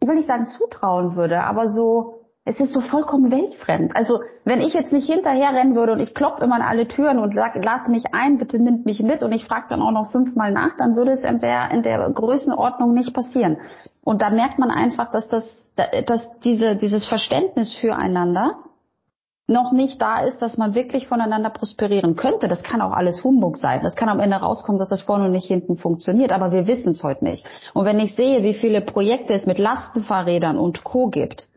ich 0.00 0.08
will 0.08 0.16
nicht 0.16 0.28
sagen 0.28 0.48
zutrauen 0.48 1.16
würde, 1.16 1.42
aber 1.44 1.66
so 1.66 2.19
es 2.50 2.58
ist 2.58 2.72
so 2.72 2.80
vollkommen 2.80 3.30
weltfremd. 3.30 3.94
Also 3.94 4.22
wenn 4.44 4.60
ich 4.60 4.74
jetzt 4.74 4.92
nicht 4.92 5.06
hinterher 5.08 5.52
rennen 5.54 5.76
würde 5.76 5.92
und 5.92 6.00
ich 6.00 6.14
klopfe 6.14 6.44
immer 6.44 6.56
an 6.56 6.62
alle 6.62 6.88
Türen 6.88 7.20
und 7.20 7.32
sage, 7.32 7.60
lad 7.60 7.86
mich 7.88 8.12
ein, 8.12 8.38
bitte 8.38 8.60
nimmt 8.60 8.86
mich 8.86 9.00
mit 9.00 9.22
und 9.22 9.30
ich 9.30 9.44
frage 9.44 9.66
dann 9.68 9.80
auch 9.80 9.92
noch 9.92 10.10
fünfmal 10.10 10.50
nach, 10.50 10.76
dann 10.76 10.96
würde 10.96 11.12
es 11.12 11.22
in 11.22 11.38
der, 11.38 11.70
in 11.70 11.84
der 11.84 12.10
Größenordnung 12.10 12.92
nicht 12.92 13.14
passieren. 13.14 13.58
Und 14.02 14.20
da 14.20 14.30
merkt 14.30 14.58
man 14.58 14.72
einfach, 14.72 15.12
dass 15.12 15.28
das, 15.28 15.70
dass 16.06 16.26
diese, 16.40 16.74
dieses 16.74 17.06
Verständnis 17.06 17.72
füreinander 17.74 18.56
noch 19.46 19.70
nicht 19.70 20.02
da 20.02 20.22
ist, 20.22 20.42
dass 20.42 20.58
man 20.58 20.74
wirklich 20.74 21.06
voneinander 21.06 21.50
prosperieren 21.50 22.16
könnte. 22.16 22.48
Das 22.48 22.64
kann 22.64 22.80
auch 22.80 22.92
alles 22.92 23.22
Humbug 23.22 23.58
sein. 23.58 23.80
Das 23.82 23.94
kann 23.94 24.08
am 24.08 24.18
Ende 24.18 24.36
rauskommen, 24.36 24.78
dass 24.78 24.90
das 24.90 25.02
vorne 25.02 25.26
und 25.26 25.32
nicht 25.32 25.46
hinten 25.46 25.76
funktioniert. 25.76 26.32
Aber 26.32 26.50
wir 26.50 26.66
wissen 26.66 26.90
es 26.90 27.04
heute 27.04 27.24
nicht. 27.24 27.44
Und 27.74 27.84
wenn 27.84 28.00
ich 28.00 28.16
sehe, 28.16 28.42
wie 28.42 28.54
viele 28.54 28.80
Projekte 28.80 29.34
es 29.34 29.46
mit 29.46 29.58
Lastenfahrrädern 29.58 30.58
und 30.58 30.82
Co. 30.82 31.08
gibt, 31.08 31.49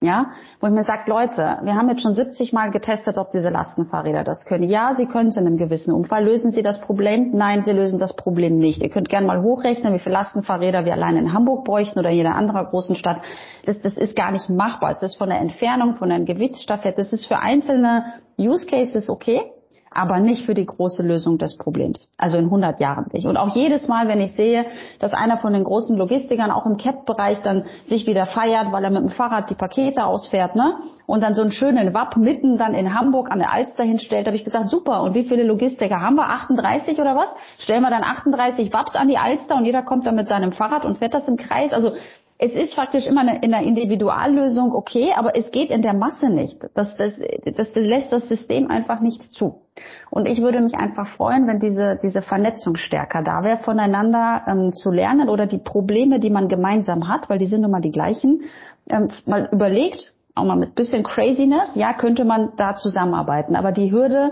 ja, 0.00 0.30
wo 0.60 0.68
ich 0.68 0.72
mir 0.72 0.84
sage, 0.84 1.10
Leute, 1.10 1.58
wir 1.62 1.74
haben 1.74 1.88
jetzt 1.88 2.02
schon 2.02 2.14
70 2.14 2.52
Mal 2.52 2.70
getestet, 2.70 3.18
ob 3.18 3.32
diese 3.32 3.50
Lastenfahrräder 3.50 4.22
das 4.22 4.44
können. 4.44 4.62
Ja, 4.62 4.94
sie 4.94 5.06
können 5.06 5.30
es 5.30 5.36
in 5.36 5.44
einem 5.44 5.56
gewissen 5.56 5.92
Umfall. 5.92 6.24
Lösen 6.24 6.52
sie 6.52 6.62
das 6.62 6.80
Problem? 6.80 7.32
Nein, 7.32 7.64
sie 7.64 7.72
lösen 7.72 7.98
das 7.98 8.14
Problem 8.14 8.58
nicht. 8.58 8.80
Ihr 8.80 8.90
könnt 8.90 9.08
gerne 9.08 9.26
mal 9.26 9.42
hochrechnen, 9.42 9.92
wie 9.92 9.98
viele 9.98 10.12
Lastenfahrräder 10.12 10.84
wir 10.84 10.92
allein 10.92 11.16
in 11.16 11.32
Hamburg 11.32 11.64
bräuchten 11.64 11.98
oder 11.98 12.10
in 12.10 12.16
jeder 12.16 12.36
anderen 12.36 12.64
großen 12.66 12.94
Stadt. 12.94 13.22
Das, 13.66 13.80
das 13.80 13.96
ist 13.96 14.14
gar 14.14 14.30
nicht 14.30 14.48
machbar. 14.48 14.92
Es 14.92 15.02
ist 15.02 15.16
von 15.16 15.30
der 15.30 15.40
Entfernung, 15.40 15.96
von 15.96 16.10
der 16.10 16.20
Gewichtsstaffette, 16.20 16.98
das 16.98 17.12
ist 17.12 17.26
für 17.26 17.40
einzelne 17.40 18.04
Use 18.38 18.66
Cases 18.66 19.10
okay 19.10 19.42
aber 19.90 20.20
nicht 20.20 20.44
für 20.44 20.54
die 20.54 20.66
große 20.66 21.02
Lösung 21.02 21.38
des 21.38 21.56
Problems. 21.56 22.12
Also 22.16 22.38
in 22.38 22.44
100 22.44 22.80
Jahren 22.80 23.06
nicht. 23.12 23.26
Und 23.26 23.36
auch 23.36 23.54
jedes 23.54 23.88
Mal, 23.88 24.08
wenn 24.08 24.20
ich 24.20 24.32
sehe, 24.34 24.66
dass 24.98 25.12
einer 25.12 25.38
von 25.38 25.52
den 25.52 25.64
großen 25.64 25.96
Logistikern 25.96 26.50
auch 26.50 26.66
im 26.66 26.76
CAT-Bereich 26.76 27.40
dann 27.42 27.64
sich 27.84 28.06
wieder 28.06 28.26
feiert, 28.26 28.72
weil 28.72 28.84
er 28.84 28.90
mit 28.90 29.02
dem 29.02 29.10
Fahrrad 29.10 29.50
die 29.50 29.54
Pakete 29.54 30.04
ausfährt, 30.04 30.54
ne? 30.54 30.74
Und 31.06 31.22
dann 31.22 31.34
so 31.34 31.40
einen 31.40 31.52
schönen 31.52 31.94
Wapp 31.94 32.18
mitten 32.18 32.58
dann 32.58 32.74
in 32.74 32.94
Hamburg 32.94 33.30
an 33.30 33.38
der 33.38 33.50
Alster 33.50 33.82
hinstellt, 33.82 34.26
habe 34.26 34.36
ich 34.36 34.44
gesagt, 34.44 34.68
super. 34.68 35.02
Und 35.02 35.14
wie 35.14 35.24
viele 35.24 35.42
Logistiker 35.42 36.00
haben 36.00 36.16
wir? 36.16 36.28
38 36.28 37.00
oder 37.00 37.16
was? 37.16 37.34
Stellen 37.58 37.82
wir 37.82 37.90
dann 37.90 38.04
38 38.04 38.72
Wapps 38.74 38.94
an 38.94 39.08
die 39.08 39.16
Alster 39.16 39.56
und 39.56 39.64
jeder 39.64 39.82
kommt 39.82 40.06
dann 40.06 40.16
mit 40.16 40.28
seinem 40.28 40.52
Fahrrad 40.52 40.84
und 40.84 40.98
fährt 40.98 41.14
das 41.14 41.26
im 41.26 41.36
Kreis. 41.36 41.72
Also 41.72 41.92
es 42.40 42.54
ist 42.54 42.74
faktisch 42.74 43.06
immer 43.06 43.22
eine, 43.22 43.40
in 43.42 43.52
einer 43.52 43.66
Individuallösung 43.66 44.72
okay, 44.72 45.12
aber 45.16 45.36
es 45.36 45.50
geht 45.50 45.70
in 45.70 45.82
der 45.82 45.92
Masse 45.92 46.30
nicht. 46.30 46.56
Das, 46.74 46.96
das, 46.96 47.20
das 47.56 47.74
lässt 47.74 48.12
das 48.12 48.28
System 48.28 48.70
einfach 48.70 49.00
nicht 49.00 49.34
zu. 49.34 49.62
Und 50.10 50.28
ich 50.28 50.40
würde 50.40 50.60
mich 50.60 50.74
einfach 50.74 51.08
freuen, 51.16 51.48
wenn 51.48 51.58
diese, 51.58 51.98
diese 52.00 52.22
Vernetzung 52.22 52.76
stärker 52.76 53.22
da 53.22 53.42
wäre, 53.42 53.58
voneinander 53.58 54.42
ähm, 54.46 54.72
zu 54.72 54.92
lernen 54.92 55.28
oder 55.28 55.46
die 55.46 55.58
Probleme, 55.58 56.20
die 56.20 56.30
man 56.30 56.46
gemeinsam 56.46 57.08
hat, 57.08 57.28
weil 57.28 57.38
die 57.38 57.46
sind 57.46 57.62
nun 57.62 57.72
mal 57.72 57.80
die 57.80 57.90
gleichen, 57.90 58.42
ähm, 58.88 59.08
mal 59.26 59.48
überlegt, 59.50 60.14
auch 60.36 60.44
mal 60.44 60.56
mit 60.56 60.76
bisschen 60.76 61.02
Craziness, 61.02 61.74
ja, 61.74 61.92
könnte 61.92 62.24
man 62.24 62.52
da 62.56 62.76
zusammenarbeiten. 62.76 63.56
Aber 63.56 63.72
die 63.72 63.90
Hürde 63.90 64.30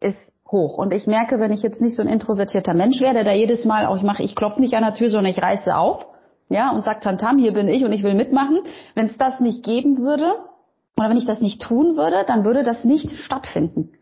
ist 0.00 0.32
hoch. 0.50 0.76
Und 0.76 0.92
ich 0.92 1.06
merke, 1.06 1.40
wenn 1.40 1.52
ich 1.52 1.62
jetzt 1.62 1.80
nicht 1.80 1.96
so 1.96 2.02
ein 2.02 2.08
introvertierter 2.08 2.74
Mensch 2.74 3.00
wäre, 3.00 3.14
der 3.14 3.24
da 3.24 3.32
jedes 3.32 3.64
Mal 3.64 3.86
auch 3.86 3.96
ich 3.96 4.02
mache, 4.02 4.22
ich 4.22 4.36
klopfe 4.36 4.60
nicht 4.60 4.74
an 4.74 4.82
der 4.82 4.94
Tür, 4.94 5.08
sondern 5.08 5.30
ich 5.30 5.40
reiße 5.40 5.74
auf, 5.74 6.06
ja, 6.48 6.70
und 6.70 6.82
sag 6.82 7.00
Tantam, 7.00 7.38
hier 7.38 7.52
bin 7.52 7.68
ich 7.68 7.84
und 7.84 7.92
ich 7.92 8.02
will 8.02 8.14
mitmachen. 8.14 8.60
Wenn 8.94 9.06
es 9.06 9.18
das 9.18 9.40
nicht 9.40 9.64
geben 9.64 9.98
würde, 9.98 10.34
oder 10.96 11.10
wenn 11.10 11.16
ich 11.16 11.26
das 11.26 11.40
nicht 11.40 11.62
tun 11.62 11.96
würde, 11.96 12.24
dann 12.26 12.44
würde 12.44 12.64
das 12.64 12.84
nicht 12.84 13.10
stattfinden. 13.18 13.92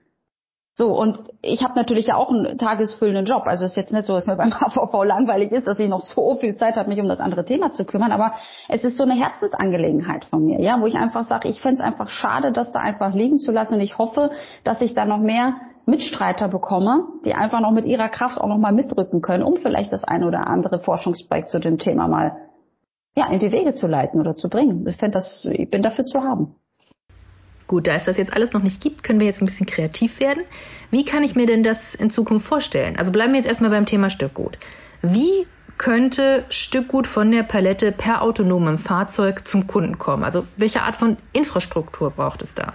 So, 0.78 0.88
und 0.88 1.20
ich 1.40 1.62
habe 1.62 1.72
natürlich 1.74 2.08
ja 2.08 2.16
auch 2.16 2.28
einen 2.28 2.58
tagesfüllenden 2.58 3.24
Job. 3.24 3.44
Also 3.46 3.64
es 3.64 3.70
ist 3.70 3.76
jetzt 3.78 3.94
nicht 3.94 4.04
so, 4.04 4.12
dass 4.12 4.26
mir 4.26 4.36
beim 4.36 4.52
HVV 4.60 5.04
langweilig 5.04 5.50
ist, 5.50 5.66
dass 5.66 5.78
ich 5.78 5.88
noch 5.88 6.02
so 6.02 6.36
viel 6.36 6.54
Zeit 6.54 6.76
habe, 6.76 6.90
mich 6.90 7.00
um 7.00 7.08
das 7.08 7.18
andere 7.18 7.46
Thema 7.46 7.70
zu 7.70 7.86
kümmern. 7.86 8.12
Aber 8.12 8.34
es 8.68 8.84
ist 8.84 8.98
so 8.98 9.04
eine 9.04 9.14
Herzensangelegenheit 9.14 10.26
von 10.26 10.44
mir, 10.44 10.60
ja, 10.60 10.78
wo 10.78 10.86
ich 10.86 10.96
einfach 10.96 11.24
sage, 11.24 11.48
ich 11.48 11.62
fände 11.62 11.76
es 11.76 11.80
einfach 11.80 12.10
schade, 12.10 12.52
das 12.52 12.72
da 12.72 12.80
einfach 12.80 13.14
liegen 13.14 13.38
zu 13.38 13.52
lassen. 13.52 13.76
Und 13.76 13.80
ich 13.80 13.96
hoffe, 13.96 14.30
dass 14.64 14.82
ich 14.82 14.92
da 14.92 15.06
noch 15.06 15.18
mehr 15.18 15.54
Mitstreiter 15.86 16.48
bekomme, 16.48 17.06
die 17.24 17.34
einfach 17.34 17.60
noch 17.60 17.70
mit 17.70 17.86
ihrer 17.86 18.08
Kraft 18.08 18.38
auch 18.38 18.48
noch 18.48 18.58
mal 18.58 18.72
mitrücken 18.72 19.22
können, 19.22 19.44
um 19.44 19.56
vielleicht 19.56 19.92
das 19.92 20.04
eine 20.04 20.26
oder 20.26 20.46
andere 20.48 20.80
Forschungsprojekt 20.80 21.48
zu 21.48 21.60
dem 21.60 21.78
Thema 21.78 22.08
mal 22.08 22.36
ja, 23.16 23.30
in 23.30 23.38
die 23.38 23.52
Wege 23.52 23.72
zu 23.72 23.86
leiten 23.86 24.20
oder 24.20 24.34
zu 24.34 24.48
bringen. 24.48 24.86
Ich, 24.86 24.98
das, 24.98 25.46
ich 25.50 25.70
bin 25.70 25.82
dafür 25.82 26.04
zu 26.04 26.20
haben. 26.20 26.54
Gut, 27.66 27.86
da 27.86 27.94
es 27.94 28.04
das 28.04 28.18
jetzt 28.18 28.34
alles 28.34 28.52
noch 28.52 28.62
nicht 28.62 28.80
gibt, 28.80 29.02
können 29.02 29.20
wir 29.20 29.26
jetzt 29.26 29.40
ein 29.40 29.46
bisschen 29.46 29.66
kreativ 29.66 30.20
werden. 30.20 30.44
Wie 30.90 31.04
kann 31.04 31.22
ich 31.22 31.34
mir 31.34 31.46
denn 31.46 31.62
das 31.62 31.94
in 31.94 32.10
Zukunft 32.10 32.46
vorstellen? 32.46 32.96
Also 32.96 33.10
bleiben 33.10 33.32
wir 33.32 33.38
jetzt 33.38 33.48
erstmal 33.48 33.70
beim 33.70 33.86
Thema 33.86 34.10
Stückgut. 34.10 34.58
Wie 35.02 35.46
könnte 35.78 36.44
Stückgut 36.48 37.06
von 37.06 37.30
der 37.30 37.42
Palette 37.42 37.92
per 37.92 38.22
autonomem 38.22 38.78
Fahrzeug 38.78 39.46
zum 39.46 39.66
Kunden 39.66 39.98
kommen? 39.98 40.24
Also 40.24 40.46
welche 40.56 40.82
Art 40.82 40.96
von 40.96 41.16
Infrastruktur 41.32 42.10
braucht 42.10 42.42
es 42.42 42.54
da? 42.54 42.74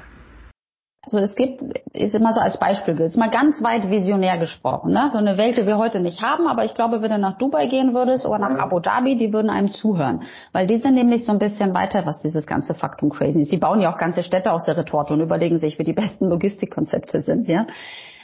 Also 1.04 1.18
es 1.18 1.36
gibt, 1.36 1.64
ist 1.94 2.14
immer 2.14 2.32
so 2.32 2.40
als 2.40 2.60
Beispiel 2.60 2.94
gilt, 2.96 3.18
mal 3.18 3.32
ganz 3.32 3.64
weit 3.64 3.90
visionär 3.90 4.38
gesprochen, 4.38 4.92
ne? 4.92 5.10
So 5.12 5.18
eine 5.18 5.36
Welt, 5.36 5.58
die 5.58 5.66
wir 5.66 5.80
heute 5.80 6.00
nicht 6.00 6.22
haben, 6.22 6.48
aber 6.48 6.64
ich 6.64 6.76
glaube, 6.76 7.02
wenn 7.02 7.10
du 7.10 7.18
nach 7.18 7.40
Dubai 7.40 7.66
gehen 7.66 7.96
würdest 7.96 8.24
oder 8.24 8.38
nach 8.38 8.60
Abu 8.60 8.80
Dhabi, 8.80 9.18
die 9.18 9.34
würden 9.34 9.50
einem 9.50 9.72
zuhören. 9.72 10.22
Weil 10.52 10.68
die 10.68 10.78
sind 10.78 10.94
nämlich 10.94 11.26
so 11.26 11.32
ein 11.32 11.40
bisschen 11.40 11.74
weiter, 11.74 12.06
was 12.06 12.22
dieses 12.22 12.46
ganze 12.46 12.76
Faktum 12.76 13.10
crazy 13.10 13.42
ist. 13.42 13.50
Sie 13.50 13.58
bauen 13.58 13.82
ja 13.82 13.92
auch 13.92 13.98
ganze 13.98 14.22
Städte 14.22 14.52
aus 14.52 14.66
der 14.66 14.78
Retorte 14.78 15.14
und 15.14 15.22
überlegen 15.22 15.58
sich, 15.58 15.80
wie 15.80 15.84
die 15.84 15.94
besten 16.02 16.30
Logistikkonzepte 16.30 17.22
sind, 17.22 17.48
ja. 17.48 17.66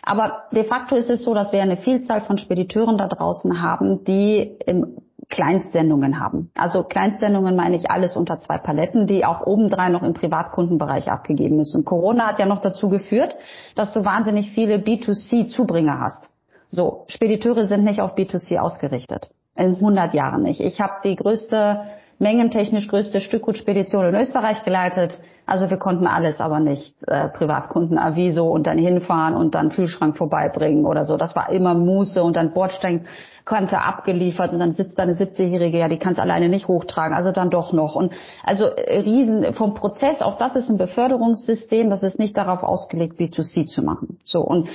Aber 0.04 0.44
de 0.54 0.64
facto 0.64 0.96
ist 0.96 1.10
es 1.10 1.24
so, 1.24 1.34
dass 1.34 1.52
wir 1.52 1.62
eine 1.64 1.78
Vielzahl 1.78 2.22
von 2.22 2.38
Spediteuren 2.38 2.98
da 2.98 3.08
draußen 3.08 3.62
haben, 3.62 4.06
die 4.06 4.56
im 4.66 4.98
Kleinstsendungen 5.30 6.20
haben. 6.20 6.52
Also 6.56 6.84
Kleinstsendungen 6.84 7.56
meine 7.56 7.76
ich 7.76 7.92
alles 7.92 8.16
unter 8.16 8.38
zwei 8.40 8.58
Paletten, 8.58 9.08
die 9.08 9.26
auch 9.26 9.46
obendrein 9.46 9.92
noch 9.92 10.04
im 10.04 10.14
Privatkundenbereich 10.14 11.12
abgegeben 11.12 11.58
müssen. 11.58 11.84
Corona 11.84 12.28
hat 12.28 12.40
ja 12.40 12.46
noch 12.46 12.62
dazu 12.62 12.88
geführt, 12.90 13.36
dass 13.76 13.94
du 13.94 14.06
wahnsinnig 14.06 14.52
viele 14.52 14.78
B2C-Zubringer 14.78 16.00
hast. 16.00 16.30
So, 16.70 17.06
Spediteure 17.08 17.66
sind 17.66 17.84
nicht 17.84 18.02
auf 18.02 18.16
B2C 18.16 18.58
ausgerichtet. 18.58 19.32
In 19.56 19.76
100 19.76 20.14
Jahren 20.14 20.44
nicht. 20.44 20.62
Ich 20.62 20.80
habe 20.80 20.94
die 21.04 21.16
größte, 21.16 21.82
mengentechnisch 22.20 22.88
größte 22.88 23.20
Stückgutspedition 23.20 24.06
in 24.06 24.16
Österreich 24.16 24.64
geleitet. 24.64 25.20
Also 25.46 25.70
wir 25.70 25.78
konnten 25.78 26.08
alles, 26.08 26.42
aber 26.42 26.60
nicht 26.60 26.94
äh, 27.08 27.30
Privatkunden 27.30 27.98
Aviso 27.98 28.52
und 28.52 28.68
dann 28.68 28.78
hinfahren 28.78 29.34
und 29.34 29.56
dann 29.56 29.70
Kühlschrank 29.70 30.18
vorbeibringen 30.18 30.86
oder 30.86 31.06
so. 31.06 31.16
Das 31.16 31.38
war 31.38 31.50
immer 31.52 31.74
Muße 31.74 32.22
und 32.22 32.36
dann 32.36 32.52
Bordsteinkante 32.52 33.80
abgeliefert 33.80 34.52
und 34.52 34.60
dann 34.60 34.74
sitzt 34.74 35.00
da 35.00 35.04
eine 35.04 35.14
70-Jährige, 35.14 35.78
ja, 35.78 35.88
die 35.88 36.00
kann 36.00 36.12
es 36.12 36.20
alleine 36.20 36.50
nicht 36.50 36.68
hochtragen, 36.68 37.16
also 37.16 37.32
dann 37.32 37.50
doch 37.50 37.72
noch. 37.72 37.96
Und 37.96 38.12
also 38.44 38.66
äh, 38.66 39.00
riesen 39.00 39.54
vom 39.54 39.74
Prozess, 39.74 40.22
auch 40.22 40.38
das 40.38 40.58
ist 40.58 40.70
ein 40.70 40.78
Beförderungssystem, 40.78 41.90
das 41.90 42.04
ist 42.04 42.20
nicht 42.20 42.36
darauf 42.36 42.62
ausgelegt, 42.64 43.18
B2C 43.18 43.68
zu 43.68 43.84
machen. 43.84 44.20
So 44.24 44.42
und 44.42 44.68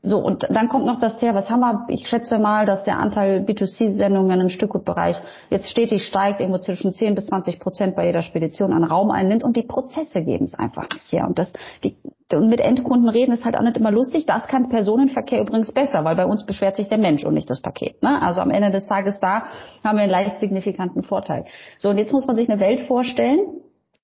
so, 0.00 0.18
und 0.18 0.46
dann 0.48 0.68
kommt 0.68 0.86
noch 0.86 1.00
das 1.00 1.18
Thema, 1.18 1.34
was 1.34 1.50
haben 1.50 1.60
wir? 1.60 1.86
Ich 1.88 2.06
schätze 2.06 2.38
mal, 2.38 2.66
dass 2.66 2.84
der 2.84 3.00
Anteil 3.00 3.40
B2C-Sendungen 3.40 4.40
im 4.40 4.48
Stückgutbereich 4.48 5.16
jetzt 5.50 5.68
stetig 5.68 6.06
steigt, 6.06 6.38
irgendwo 6.38 6.60
zwischen 6.60 6.92
10 6.92 7.16
bis 7.16 7.26
20 7.26 7.58
Prozent 7.58 7.96
bei 7.96 8.06
jeder 8.06 8.22
Spedition 8.22 8.72
an 8.72 8.84
Raum 8.84 9.10
einnimmt 9.10 9.42
und 9.42 9.56
die 9.56 9.64
Prozesse 9.64 10.22
geben 10.22 10.44
es 10.44 10.54
einfach 10.54 10.88
nicht 10.94 11.10
her. 11.10 11.26
Und 11.26 11.40
das, 11.40 11.52
die, 11.82 11.96
und 12.32 12.48
mit 12.48 12.60
Endkunden 12.60 13.08
reden 13.08 13.32
ist 13.32 13.44
halt 13.44 13.56
auch 13.56 13.62
nicht 13.62 13.76
immer 13.76 13.90
lustig. 13.90 14.24
Das 14.24 14.46
kann 14.46 14.68
Personenverkehr 14.68 15.40
übrigens 15.40 15.72
besser, 15.72 16.04
weil 16.04 16.14
bei 16.14 16.26
uns 16.26 16.46
beschwert 16.46 16.76
sich 16.76 16.88
der 16.88 16.98
Mensch 16.98 17.24
und 17.24 17.34
nicht 17.34 17.50
das 17.50 17.60
Paket. 17.60 18.00
Ne? 18.00 18.22
Also 18.22 18.40
am 18.40 18.50
Ende 18.50 18.70
des 18.70 18.86
Tages 18.86 19.18
da 19.18 19.44
haben 19.82 19.96
wir 19.96 20.04
einen 20.04 20.12
leicht 20.12 20.38
signifikanten 20.38 21.02
Vorteil. 21.02 21.44
So, 21.78 21.88
und 21.88 21.98
jetzt 21.98 22.12
muss 22.12 22.24
man 22.24 22.36
sich 22.36 22.48
eine 22.48 22.60
Welt 22.60 22.86
vorstellen, 22.86 23.40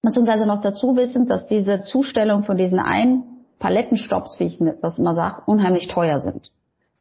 beziehungsweise 0.02 0.44
noch 0.44 0.60
dazu 0.60 0.96
wissen, 0.96 1.28
dass 1.28 1.46
diese 1.46 1.82
Zustellung 1.82 2.42
von 2.42 2.56
diesen 2.56 2.80
ein 2.80 3.22
Palettenstops, 3.58 4.38
wie 4.40 4.44
ich 4.44 4.62
das 4.82 4.98
immer 4.98 5.14
sage, 5.14 5.42
unheimlich 5.46 5.88
teuer 5.88 6.20
sind. 6.20 6.50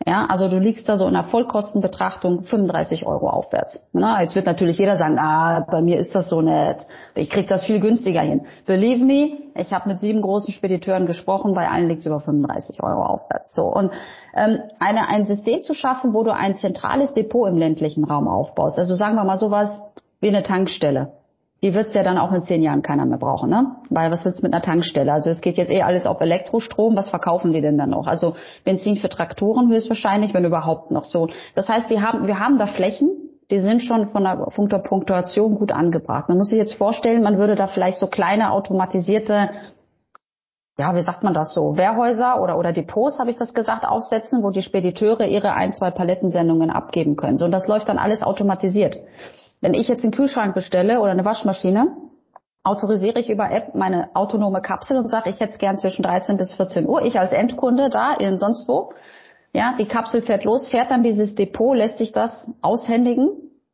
Ja, 0.06 0.26
also 0.26 0.50
du 0.50 0.60
liegst 0.60 0.90
da 0.90 0.98
so 0.98 1.08
in 1.08 1.14
der 1.14 1.24
Vollkostenbetrachtung 1.24 2.44
35 2.44 3.06
Euro 3.06 3.30
aufwärts. 3.30 3.82
Na, 3.94 4.22
jetzt 4.22 4.36
wird 4.36 4.46
natürlich 4.46 4.78
jeder 4.78 4.98
sagen, 4.98 5.18
ah, 5.18 5.66
bei 5.70 5.82
mir 5.82 5.98
ist 5.98 6.14
das 6.14 6.28
so 6.28 6.42
nett. 6.42 6.86
Ich 7.16 7.30
krieg 7.30 7.48
das 7.48 7.66
viel 7.66 7.80
günstiger 7.80 8.20
hin. 8.20 8.42
Believe 8.66 9.04
me, 9.06 9.38
ich 9.56 9.72
habe 9.72 9.88
mit 9.88 10.02
sieben 10.02 10.22
großen 10.22 10.54
Spediteuren 10.54 11.06
gesprochen, 11.06 11.54
bei 11.54 11.70
allen 11.70 11.88
liegt 11.88 12.02
es 12.02 12.06
über 12.06 12.20
35 12.20 12.84
Euro 12.84 13.06
aufwärts. 13.06 13.54
So 13.54 13.64
und 13.64 13.92
ähm, 14.36 14.60
eine, 14.80 15.08
ein 15.08 15.26
System 15.26 15.62
zu 15.62 15.74
schaffen, 15.74 16.14
wo 16.14 16.24
du 16.24 16.34
ein 16.34 16.58
zentrales 16.58 17.14
Depot 17.14 17.48
im 17.48 17.58
ländlichen 17.58 18.04
Raum 18.04 18.28
aufbaust. 18.28 18.78
Also 18.78 18.96
sagen 18.96 19.16
wir 19.16 19.24
mal 19.24 19.38
sowas 19.38 19.84
wie 20.20 20.28
eine 20.28 20.44
Tankstelle 20.44 21.14
die 21.64 21.74
wird's 21.74 21.94
ja 21.94 22.04
dann 22.04 22.18
auch 22.18 22.34
in 22.34 22.42
zehn 22.42 22.62
Jahren 22.62 22.82
keiner 22.82 23.06
mehr 23.06 23.18
brauchen, 23.18 23.50
ne? 23.50 23.78
Weil 23.90 24.12
was 24.12 24.24
du 24.24 24.30
mit 24.30 24.54
einer 24.54 24.62
Tankstelle? 24.62 25.12
Also 25.14 25.30
es 25.30 25.40
geht 25.40 25.56
jetzt 25.56 25.72
eh 25.72 25.82
alles 25.82 26.06
auf 26.06 26.20
Elektrostrom, 26.20 26.96
was 26.96 27.10
verkaufen 27.10 27.54
die 27.54 27.62
denn 27.62 27.78
dann 27.78 27.90
noch? 27.90 28.06
Also 28.06 28.36
Benzin 28.66 28.98
für 28.98 29.08
Traktoren 29.08 29.70
höchstwahrscheinlich, 29.70 30.34
wenn 30.34 30.44
überhaupt 30.44 30.92
noch 30.92 31.06
so. 31.06 31.30
Das 31.56 31.70
heißt, 31.70 31.90
wir 31.90 32.02
haben, 32.02 32.28
wir 32.28 32.38
haben 32.38 32.58
da 32.58 32.68
Flächen, 32.68 33.10
die 33.50 33.60
sind 33.60 33.82
schon 33.82 34.10
von 34.10 34.24
der, 34.24 34.48
von 34.52 34.68
der 34.68 34.80
Punktuation 34.80 35.56
gut 35.56 35.72
angebracht. 35.72 36.28
Man 36.28 36.38
muss 36.38 36.50
sich 36.50 36.60
jetzt 36.60 36.74
vorstellen, 36.74 37.24
man 37.24 37.38
würde 37.38 37.56
da 37.56 37.68
vielleicht 37.68 37.98
so 37.98 38.08
kleine 38.08 38.52
automatisierte 38.52 39.50
ja, 40.76 40.96
wie 40.96 41.02
sagt 41.02 41.24
man 41.24 41.36
das 41.36 41.54
so, 41.54 41.78
Wehrhäuser 41.78 42.42
oder, 42.42 42.58
oder 42.58 42.74
Depots, 42.74 43.20
habe 43.20 43.30
ich 43.30 43.38
das 43.38 43.54
gesagt, 43.54 43.86
aufsetzen, 43.86 44.42
wo 44.42 44.50
die 44.50 44.64
Spediteure 44.64 45.28
ihre 45.28 45.54
ein, 45.54 45.72
zwei 45.72 45.92
Palettensendungen 45.92 46.72
abgeben 46.72 47.16
können. 47.16 47.38
So, 47.38 47.46
und 47.46 47.52
das 47.52 47.68
läuft 47.68 47.90
dann 47.90 48.00
alles 48.00 48.24
automatisiert. 48.24 48.98
Wenn 49.64 49.76
ich 49.76 49.88
jetzt 49.88 50.04
einen 50.04 50.12
Kühlschrank 50.12 50.54
bestelle 50.54 51.00
oder 51.00 51.12
eine 51.12 51.24
Waschmaschine, 51.24 51.96
autorisiere 52.64 53.22
ich 53.22 53.30
über 53.30 53.50
App 53.50 53.74
meine 53.76 54.14
autonome 54.14 54.62
Kapsel 54.62 54.98
und 54.98 55.08
sage, 55.08 55.30
ich 55.30 55.40
hätte 55.40 55.54
es 55.54 55.58
gern 55.58 55.78
zwischen 55.78 56.04
13 56.04 56.36
bis 56.36 56.54
14 56.54 56.86
Uhr. 56.86 57.02
Ich 57.04 57.18
als 57.18 57.32
Endkunde 57.32 57.90
da 57.90 58.14
in 58.14 58.38
sonst 58.38 58.68
wo. 58.68 58.92
Ja, 59.54 59.74
die 59.80 59.86
Kapsel 59.86 60.22
fährt 60.22 60.44
los, 60.44 60.68
fährt 60.68 60.92
dann 60.92 61.02
dieses 61.02 61.36
Depot, 61.36 61.78
lässt 61.78 61.98
sich 61.98 62.12
das 62.12 62.52
aushändigen. 62.62 63.30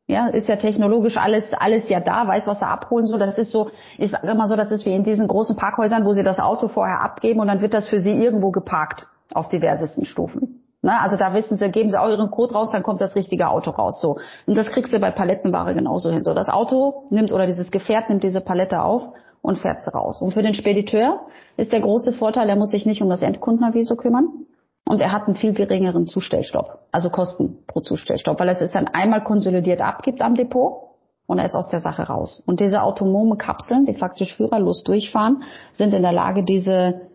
Ja, 0.05 0.27
ist 0.27 0.47
ja 0.47 0.57
technologisch 0.57 1.17
alles, 1.17 1.51
alles 1.55 1.89
ja 1.89 2.01
da, 2.01 2.27
weiß, 2.27 2.45
was 2.45 2.61
er 2.61 2.69
abholen 2.69 3.07
soll. 3.07 3.17
Das 3.17 3.39
ist 3.39 3.51
so, 3.51 3.71
ich 3.97 4.11
sage 4.11 4.27
immer 4.27 4.47
so, 4.47 4.55
das 4.55 4.71
ist 4.71 4.85
wie 4.85 4.93
in 4.93 5.03
diesen 5.03 5.27
großen 5.27 5.55
Parkhäusern, 5.55 6.05
wo 6.05 6.11
sie 6.11 6.23
das 6.23 6.39
Auto 6.39 6.67
vorher 6.67 7.01
abgeben 7.01 7.39
und 7.39 7.47
dann 7.47 7.61
wird 7.61 7.73
das 7.73 7.87
für 7.87 7.99
sie 7.99 8.11
irgendwo 8.11 8.51
geparkt 8.51 9.07
auf 9.33 9.49
diversesten 9.49 10.05
Stufen. 10.05 10.68
Ne? 10.81 10.99
Also 10.99 11.17
da 11.17 11.33
wissen 11.33 11.57
sie, 11.57 11.69
geben 11.69 11.89
sie 11.89 11.99
auch 11.99 12.09
ihren 12.09 12.31
Code 12.31 12.53
raus, 12.53 12.69
dann 12.71 12.83
kommt 12.83 13.01
das 13.01 13.15
richtige 13.15 13.49
Auto 13.49 13.71
raus. 13.71 13.99
So. 13.99 14.17
Und 14.45 14.57
das 14.57 14.69
kriegst 14.71 14.93
du 14.93 14.99
bei 14.99 15.11
Palettenware 15.11 15.73
genauso 15.73 16.11
hin. 16.11 16.23
So, 16.23 16.33
das 16.33 16.49
Auto 16.49 17.07
nimmt 17.09 17.31
oder 17.31 17.45
dieses 17.45 17.71
Gefährt 17.71 18.09
nimmt 18.09 18.23
diese 18.23 18.41
Palette 18.41 18.81
auf 18.81 19.03
und 19.41 19.57
fährt 19.57 19.81
sie 19.81 19.93
raus. 19.93 20.21
Und 20.21 20.31
für 20.31 20.41
den 20.41 20.53
Spediteur 20.53 21.21
ist 21.57 21.71
der 21.71 21.81
große 21.81 22.13
Vorteil, 22.13 22.49
er 22.49 22.55
muss 22.55 22.71
sich 22.71 22.85
nicht 22.85 23.01
um 23.01 23.09
das 23.09 23.21
Endkundenaviso 23.21 23.95
kümmern. 23.95 24.45
Und 24.85 25.01
er 25.01 25.11
hat 25.11 25.27
einen 25.27 25.35
viel 25.35 25.53
geringeren 25.53 26.07
Zustellstopp, 26.07 26.79
also 26.91 27.11
Kosten 27.11 27.59
pro 27.67 27.81
Zustellstopp, 27.81 28.39
weil 28.39 28.49
es 28.49 28.59
ist 28.59 28.73
dann 28.73 28.87
einmal 28.87 29.23
konsolidiert 29.23 29.81
abgibt 29.81 30.23
am 30.23 30.33
Depot 30.33 30.89
und 31.27 31.37
er 31.37 31.45
ist 31.45 31.53
aus 31.53 31.67
der 31.67 31.79
Sache 31.79 32.03
raus. 32.03 32.41
Und 32.47 32.59
diese 32.59 32.81
autonome 32.81 33.37
Kapseln, 33.37 33.85
die 33.85 33.93
faktisch 33.93 34.35
führerlos 34.35 34.81
durchfahren, 34.83 35.43
sind 35.73 35.93
in 35.93 36.01
der 36.01 36.11
Lage, 36.11 36.43
diese 36.43 37.08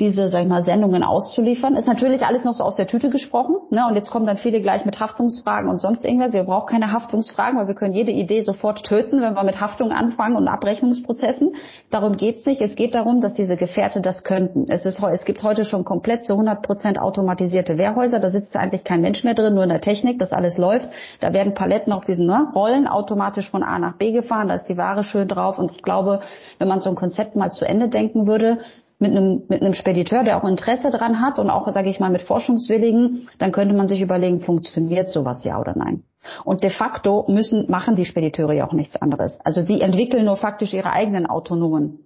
diese, 0.00 0.28
sag 0.28 0.42
ich 0.42 0.48
mal, 0.48 0.62
Sendungen 0.62 1.04
auszuliefern. 1.04 1.76
Ist 1.76 1.86
natürlich 1.86 2.24
alles 2.24 2.44
noch 2.44 2.54
so 2.54 2.64
aus 2.64 2.76
der 2.76 2.86
Tüte 2.86 3.10
gesprochen. 3.10 3.56
Ne? 3.70 3.86
Und 3.86 3.94
jetzt 3.94 4.10
kommen 4.10 4.26
dann 4.26 4.38
viele 4.38 4.60
gleich 4.60 4.86
mit 4.86 4.98
Haftungsfragen 4.98 5.68
und 5.68 5.78
sonst 5.78 6.04
irgendwas. 6.04 6.32
Wir 6.32 6.44
brauchen 6.44 6.66
keine 6.66 6.92
Haftungsfragen, 6.92 7.58
weil 7.58 7.68
wir 7.68 7.74
können 7.74 7.92
jede 7.92 8.10
Idee 8.10 8.40
sofort 8.40 8.84
töten, 8.84 9.20
wenn 9.20 9.34
wir 9.34 9.44
mit 9.44 9.60
Haftung 9.60 9.92
anfangen 9.92 10.36
und 10.36 10.48
Abrechnungsprozessen. 10.48 11.56
Darum 11.90 12.16
geht's 12.16 12.46
nicht. 12.46 12.62
Es 12.62 12.74
geht 12.74 12.94
darum, 12.94 13.20
dass 13.20 13.34
diese 13.34 13.56
Gefährte 13.56 14.00
das 14.00 14.24
könnten. 14.24 14.64
Es, 14.68 14.86
ist, 14.86 15.00
es 15.02 15.24
gibt 15.26 15.42
heute 15.42 15.64
schon 15.66 15.84
komplett 15.84 16.24
zu 16.24 16.32
100 16.32 16.62
Prozent 16.62 16.98
automatisierte 16.98 17.76
Wehrhäuser. 17.76 18.18
Da 18.18 18.30
sitzt 18.30 18.56
eigentlich 18.56 18.84
kein 18.84 19.02
Mensch 19.02 19.22
mehr 19.24 19.34
drin, 19.34 19.54
nur 19.54 19.62
in 19.62 19.68
der 19.68 19.82
Technik, 19.82 20.18
das 20.18 20.32
alles 20.32 20.56
läuft. 20.56 20.88
Da 21.20 21.34
werden 21.34 21.52
Paletten 21.52 21.92
auf 21.92 22.06
diesen 22.06 22.26
ne, 22.26 22.48
Rollen 22.54 22.88
automatisch 22.88 23.50
von 23.50 23.62
A 23.62 23.78
nach 23.78 23.98
B 23.98 24.12
gefahren. 24.12 24.48
Da 24.48 24.54
ist 24.54 24.68
die 24.70 24.78
Ware 24.78 25.04
schön 25.04 25.28
drauf. 25.28 25.58
Und 25.58 25.70
ich 25.70 25.82
glaube, 25.82 26.20
wenn 26.58 26.68
man 26.68 26.80
so 26.80 26.88
ein 26.88 26.96
Konzept 26.96 27.36
mal 27.36 27.52
zu 27.52 27.66
Ende 27.66 27.88
denken 27.88 28.26
würde, 28.26 28.58
mit 29.02 29.10
einem, 29.10 29.42
mit 29.48 29.60
einem 29.60 29.74
Spediteur, 29.74 30.22
der 30.24 30.38
auch 30.38 30.48
Interesse 30.48 30.90
dran 30.90 31.20
hat 31.20 31.38
und 31.38 31.50
auch, 31.50 31.70
sage 31.72 31.90
ich 31.90 32.00
mal, 32.00 32.10
mit 32.10 32.22
Forschungswilligen, 32.22 33.28
dann 33.38 33.52
könnte 33.52 33.74
man 33.74 33.88
sich 33.88 34.00
überlegen, 34.00 34.40
funktioniert 34.40 35.08
sowas 35.08 35.44
ja 35.44 35.60
oder 35.60 35.76
nein. 35.76 36.04
Und 36.44 36.62
de 36.62 36.70
facto 36.70 37.26
müssen, 37.28 37.68
machen 37.68 37.96
die 37.96 38.04
Spediteure 38.04 38.54
ja 38.54 38.66
auch 38.66 38.72
nichts 38.72 38.96
anderes. 38.96 39.40
Also 39.44 39.62
die 39.62 39.80
entwickeln 39.80 40.24
nur 40.24 40.36
faktisch 40.36 40.72
ihre 40.72 40.92
eigenen 40.92 41.26
autonomen 41.26 41.98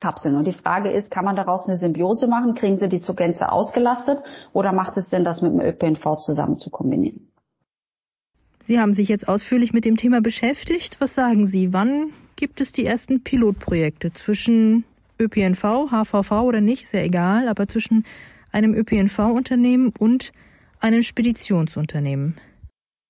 Kapseln. 0.00 0.36
Und 0.36 0.46
die 0.46 0.52
Frage 0.52 0.90
ist, 0.90 1.10
kann 1.10 1.24
man 1.24 1.34
daraus 1.34 1.66
eine 1.66 1.76
Symbiose 1.76 2.28
machen? 2.28 2.54
Kriegen 2.54 2.76
sie 2.76 2.88
die 2.88 3.00
zur 3.00 3.16
Gänze 3.16 3.50
ausgelastet? 3.50 4.20
Oder 4.52 4.72
macht 4.72 4.96
es 4.96 5.10
Sinn, 5.10 5.24
das 5.24 5.42
mit 5.42 5.52
dem 5.52 5.60
ÖPNV 5.60 6.16
zusammen 6.18 6.58
zu 6.58 6.70
kombinieren? 6.70 7.28
Sie 8.64 8.78
haben 8.78 8.94
sich 8.94 9.08
jetzt 9.08 9.28
ausführlich 9.28 9.72
mit 9.72 9.84
dem 9.84 9.96
Thema 9.96 10.20
beschäftigt. 10.20 11.00
Was 11.00 11.14
sagen 11.14 11.46
Sie? 11.46 11.72
Wann 11.72 12.12
gibt 12.36 12.60
es 12.60 12.72
die 12.72 12.86
ersten 12.86 13.22
Pilotprojekte 13.22 14.12
zwischen 14.12 14.84
ÖPNV, 15.24 15.90
HVV 15.90 16.30
oder 16.42 16.60
nicht, 16.60 16.92
ja 16.92 17.00
egal, 17.00 17.48
aber 17.48 17.66
zwischen 17.66 18.04
einem 18.52 18.74
ÖPNV-Unternehmen 18.74 19.92
und 19.98 20.32
einem 20.80 21.02
Speditionsunternehmen? 21.02 22.36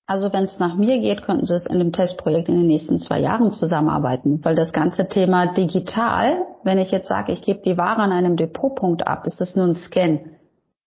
Also 0.07 0.33
wenn 0.33 0.44
es 0.44 0.59
nach 0.59 0.77
mir 0.77 1.00
geht, 1.00 1.22
könnten 1.22 1.46
Sie 1.46 1.55
es 1.55 1.66
in 1.66 1.79
dem 1.79 1.92
Testprojekt 1.92 2.48
in 2.48 2.57
den 2.57 2.66
nächsten 2.66 2.98
zwei 2.98 3.20
Jahren 3.20 3.50
zusammenarbeiten, 3.50 4.44
weil 4.44 4.55
das 4.55 4.72
ganze 4.72 5.09
Thema 5.09 5.55
digital, 5.55 6.44
wenn 6.62 6.79
ich 6.79 6.90
jetzt 6.90 7.09
sage, 7.09 7.33
ich 7.33 7.40
gebe 7.40 7.62
die 7.64 7.79
Ware 7.79 8.03
an 8.03 8.12
einem 8.12 8.37
Depotpunkt 8.37 9.07
ab, 9.07 9.24
ist 9.27 9.40
das 9.40 9.57
nur 9.57 9.66
ein 9.66 9.74
Scan. 9.74 10.20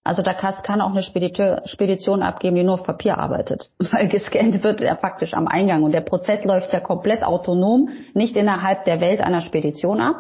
Also 0.04 0.22
da 0.22 0.34
kann 0.34 0.82
auch 0.82 0.92
eine 0.92 1.02
Spediteur, 1.02 1.63
Spedition 1.66 2.22
abgeben, 2.22 2.56
die 2.56 2.63
nur 2.63 2.76
auf 2.76 2.84
Papier 2.84 3.18
arbeitet, 3.18 3.72
weil 3.92 4.08
gescannt 4.08 4.63
wird 4.63 4.82
ja 4.82 4.96
faktisch 4.96 5.34
am 5.34 5.48
Eingang 5.48 5.84
und 5.84 5.94
der 5.94 6.02
Prozess 6.02 6.46
läuft 6.46 6.72
ja 6.72 6.80
komplett 6.80 7.24
autonom, 7.24 7.90
nicht 8.13 8.38
innerhalb 8.38 8.86
der 8.86 9.02
Welt 9.02 9.20
einer 9.20 9.42
Spedition 9.42 10.00
ab, 10.00 10.16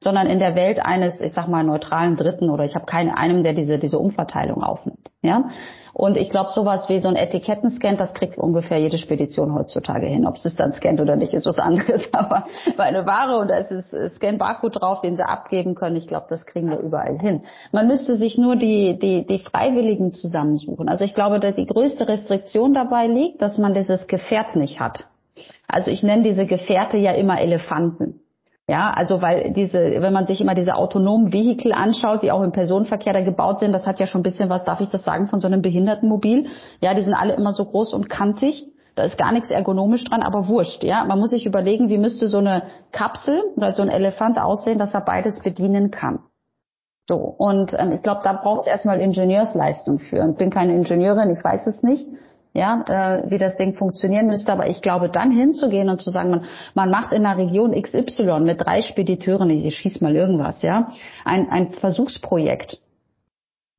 sondern 0.00 0.28
in 0.28 0.38
der 0.38 0.54
Welt 0.54 0.78
eines, 0.84 1.20
ich 1.20 1.32
sag 1.32 1.48
mal, 1.48 1.64
neutralen 1.64 2.16
Dritten 2.16 2.50
oder 2.50 2.64
ich 2.64 2.76
habe 2.76 2.86
keinen 2.86 3.10
einem, 3.10 3.42
der 3.42 3.52
diese, 3.52 3.78
diese 3.78 3.98
Umverteilung 3.98 4.62
aufnimmt. 4.62 5.10
Ja? 5.22 5.50
Und 5.92 6.16
ich 6.16 6.28
glaube, 6.28 6.50
sowas 6.50 6.88
wie 6.88 7.00
so 7.00 7.08
ein 7.08 7.16
Etikettenscan, 7.16 7.96
das 7.96 8.14
kriegt 8.14 8.38
ungefähr 8.38 8.78
jede 8.78 8.98
Spedition 8.98 9.52
heutzutage 9.52 10.06
hin. 10.06 10.26
Ob 10.26 10.36
es 10.36 10.54
dann 10.54 10.72
scannt 10.72 11.00
oder 11.00 11.16
nicht, 11.16 11.34
ist 11.34 11.46
was 11.46 11.58
anderes. 11.58 12.08
Aber 12.12 12.44
bei 12.76 12.84
einer 12.84 13.04
Ware 13.04 13.38
und 13.38 13.48
da 13.48 13.56
ist 13.56 13.72
es 13.72 14.14
Scan-Barcode 14.14 14.80
drauf, 14.80 15.00
den 15.00 15.16
sie 15.16 15.26
abgeben 15.26 15.74
können, 15.74 15.96
ich 15.96 16.06
glaube, 16.06 16.26
das 16.30 16.46
kriegen 16.46 16.70
wir 16.70 16.78
überall 16.78 17.18
hin. 17.18 17.42
Man 17.72 17.88
müsste 17.88 18.14
sich 18.14 18.38
nur 18.38 18.54
die, 18.54 18.96
die, 19.00 19.26
die 19.26 19.40
Freiwilligen 19.40 20.12
zusammensuchen. 20.12 20.88
Also 20.88 21.04
ich 21.04 21.14
glaube, 21.14 21.40
dass 21.40 21.56
die 21.56 21.66
größte 21.66 22.06
Restriktion 22.06 22.72
dabei 22.72 23.08
liegt, 23.08 23.42
dass 23.42 23.58
man 23.58 23.74
dieses 23.74 24.06
Gefährt 24.06 24.54
nicht 24.54 24.78
hat. 24.78 25.08
Also 25.66 25.90
ich 25.90 26.04
nenne 26.04 26.22
diese 26.22 26.46
Gefährte 26.46 26.96
ja 26.96 27.12
immer 27.12 27.40
Elefanten. 27.40 28.20
Ja, 28.70 28.90
also 28.90 29.22
weil 29.22 29.54
diese, 29.54 29.78
wenn 29.78 30.12
man 30.12 30.26
sich 30.26 30.42
immer 30.42 30.54
diese 30.54 30.74
autonomen 30.74 31.32
Vehikel 31.32 31.72
anschaut, 31.72 32.22
die 32.22 32.30
auch 32.30 32.42
im 32.42 32.52
Personenverkehr 32.52 33.14
da 33.14 33.22
gebaut 33.22 33.60
sind, 33.60 33.72
das 33.72 33.86
hat 33.86 33.98
ja 33.98 34.06
schon 34.06 34.20
ein 34.20 34.24
bisschen 34.24 34.50
was, 34.50 34.64
darf 34.64 34.80
ich 34.82 34.90
das 34.90 35.04
sagen, 35.04 35.26
von 35.26 35.38
so 35.38 35.48
einem 35.48 35.62
Behindertenmobil. 35.62 36.48
Ja, 36.82 36.92
die 36.92 37.00
sind 37.00 37.14
alle 37.14 37.32
immer 37.34 37.54
so 37.54 37.64
groß 37.64 37.94
und 37.94 38.10
kantig. 38.10 38.66
Da 38.94 39.04
ist 39.04 39.16
gar 39.16 39.32
nichts 39.32 39.50
ergonomisch 39.50 40.04
dran, 40.04 40.22
aber 40.22 40.48
wurscht. 40.48 40.84
Ja, 40.84 41.04
man 41.06 41.18
muss 41.18 41.30
sich 41.30 41.46
überlegen, 41.46 41.88
wie 41.88 41.96
müsste 41.96 42.28
so 42.28 42.38
eine 42.38 42.64
Kapsel 42.92 43.40
oder 43.56 43.72
so 43.72 43.80
ein 43.80 43.88
Elefant 43.88 44.38
aussehen, 44.38 44.78
dass 44.78 44.92
er 44.92 45.00
beides 45.00 45.42
bedienen 45.42 45.90
kann. 45.90 46.18
So 47.08 47.16
und 47.16 47.72
ähm, 47.78 47.92
ich 47.92 48.02
glaube, 48.02 48.20
da 48.22 48.34
braucht 48.34 48.62
es 48.62 48.66
erstmal 48.66 49.00
Ingenieursleistung 49.00 49.98
für. 49.98 50.28
Ich 50.28 50.36
bin 50.36 50.50
keine 50.50 50.74
Ingenieurin, 50.74 51.30
ich 51.30 51.42
weiß 51.42 51.66
es 51.68 51.82
nicht 51.82 52.06
ja, 52.54 52.84
äh, 52.88 53.30
wie 53.30 53.38
das 53.38 53.56
Ding 53.56 53.74
funktionieren 53.74 54.26
müsste. 54.26 54.52
Aber 54.52 54.68
ich 54.68 54.82
glaube, 54.82 55.08
dann 55.08 55.30
hinzugehen 55.30 55.88
und 55.88 56.00
zu 56.00 56.10
sagen, 56.10 56.30
man, 56.30 56.44
man 56.74 56.90
macht 56.90 57.12
in 57.12 57.22
der 57.22 57.36
Region 57.36 57.80
XY 57.80 58.40
mit 58.40 58.60
drei 58.60 58.82
Spediteuren, 58.82 59.50
ich 59.50 59.76
schieß 59.76 60.00
mal 60.00 60.14
irgendwas, 60.14 60.62
ja, 60.62 60.88
ein, 61.24 61.48
ein 61.50 61.72
Versuchsprojekt. 61.72 62.80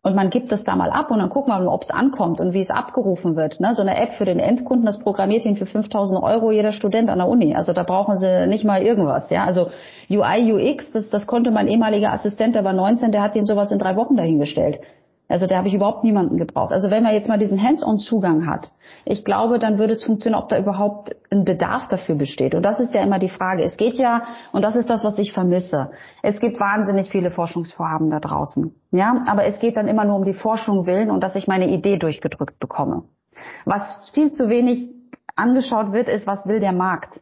Und 0.01 0.15
man 0.15 0.29
gibt 0.29 0.51
das 0.53 0.63
da 0.63 0.77
mal 0.77 0.91
ab 0.91 1.11
und 1.11 1.19
dann 1.19 1.27
gucken 1.27 1.51
wir 1.51 1.59
mal, 1.59 1.67
ob 1.67 1.81
es 1.81 1.89
ankommt 1.89 2.39
und 2.39 2.53
wie 2.53 2.61
es 2.61 2.69
abgerufen 2.69 3.35
wird. 3.35 3.59
Ne? 3.59 3.75
So 3.75 3.81
eine 3.81 3.97
App 3.97 4.13
für 4.13 4.23
den 4.23 4.39
Endkunden, 4.39 4.85
das 4.85 4.99
programmiert 4.99 5.43
ihn 5.43 5.57
für 5.57 5.65
5000 5.65 6.23
Euro 6.23 6.51
jeder 6.51 6.71
Student 6.71 7.09
an 7.09 7.17
der 7.17 7.27
Uni. 7.27 7.53
Also 7.53 7.73
da 7.73 7.83
brauchen 7.83 8.15
sie 8.15 8.47
nicht 8.47 8.63
mal 8.63 8.81
irgendwas. 8.81 9.29
Ja? 9.29 9.43
Also 9.43 9.71
UI, 10.09 10.53
UX, 10.53 10.89
das, 10.93 11.09
das 11.09 11.27
konnte 11.27 11.51
mein 11.51 11.67
ehemaliger 11.67 12.13
Assistent, 12.13 12.55
der 12.55 12.63
war 12.63 12.71
19, 12.71 13.11
der 13.11 13.21
hat 13.21 13.35
ihn 13.35 13.45
sowas 13.45 13.71
in 13.71 13.79
drei 13.79 13.97
Wochen 13.97 14.15
dahingestellt. 14.15 14.79
Also 15.29 15.45
da 15.45 15.57
habe 15.57 15.67
ich 15.67 15.75
überhaupt 15.75 16.03
niemanden 16.03 16.37
gebraucht. 16.37 16.73
Also 16.73 16.89
wenn 16.89 17.03
man 17.03 17.13
jetzt 17.13 17.29
mal 17.29 17.37
diesen 17.37 17.61
Hands-on-Zugang 17.61 18.47
hat, 18.47 18.71
ich 19.05 19.23
glaube, 19.23 19.59
dann 19.59 19.77
würde 19.77 19.93
es 19.93 20.03
funktionieren, 20.03 20.41
ob 20.41 20.49
da 20.49 20.57
überhaupt 20.57 21.15
ein 21.29 21.45
Bedarf 21.45 21.87
dafür 21.87 22.15
besteht. 22.15 22.55
Und 22.55 22.63
das 22.63 22.79
ist 22.79 22.95
ja 22.95 23.03
immer 23.03 23.19
die 23.19 23.29
Frage. 23.29 23.63
Es 23.63 23.77
geht 23.77 23.93
ja, 23.93 24.23
und 24.51 24.63
das 24.63 24.75
ist 24.75 24.89
das, 24.89 25.03
was 25.03 25.19
ich 25.19 25.31
vermisse. 25.31 25.91
Es 26.23 26.39
gibt 26.39 26.59
wahnsinnig 26.59 27.09
viele 27.09 27.29
Forschungsvorhaben 27.29 28.09
da 28.09 28.19
draußen. 28.19 28.73
Ja, 28.91 29.23
aber 29.27 29.45
es 29.45 29.59
geht 29.59 29.77
dann 29.77 29.87
immer 29.87 30.03
nur 30.03 30.15
um 30.15 30.25
die 30.25 30.33
Forschung 30.33 30.87
willen 30.87 31.11
und 31.11 31.21
dass 31.21 31.35
ich 31.35 31.47
meine 31.47 31.69
Idee 31.69 31.97
durchgedrückt 31.97 32.59
bekomme. 32.59 33.03
Was 33.65 34.09
viel 34.13 34.31
zu 34.31 34.49
wenig 34.49 34.89
angeschaut 35.35 35.93
wird, 35.93 36.09
ist, 36.09 36.25
was 36.25 36.47
will 36.47 36.59
der 36.59 36.73
Markt? 36.73 37.21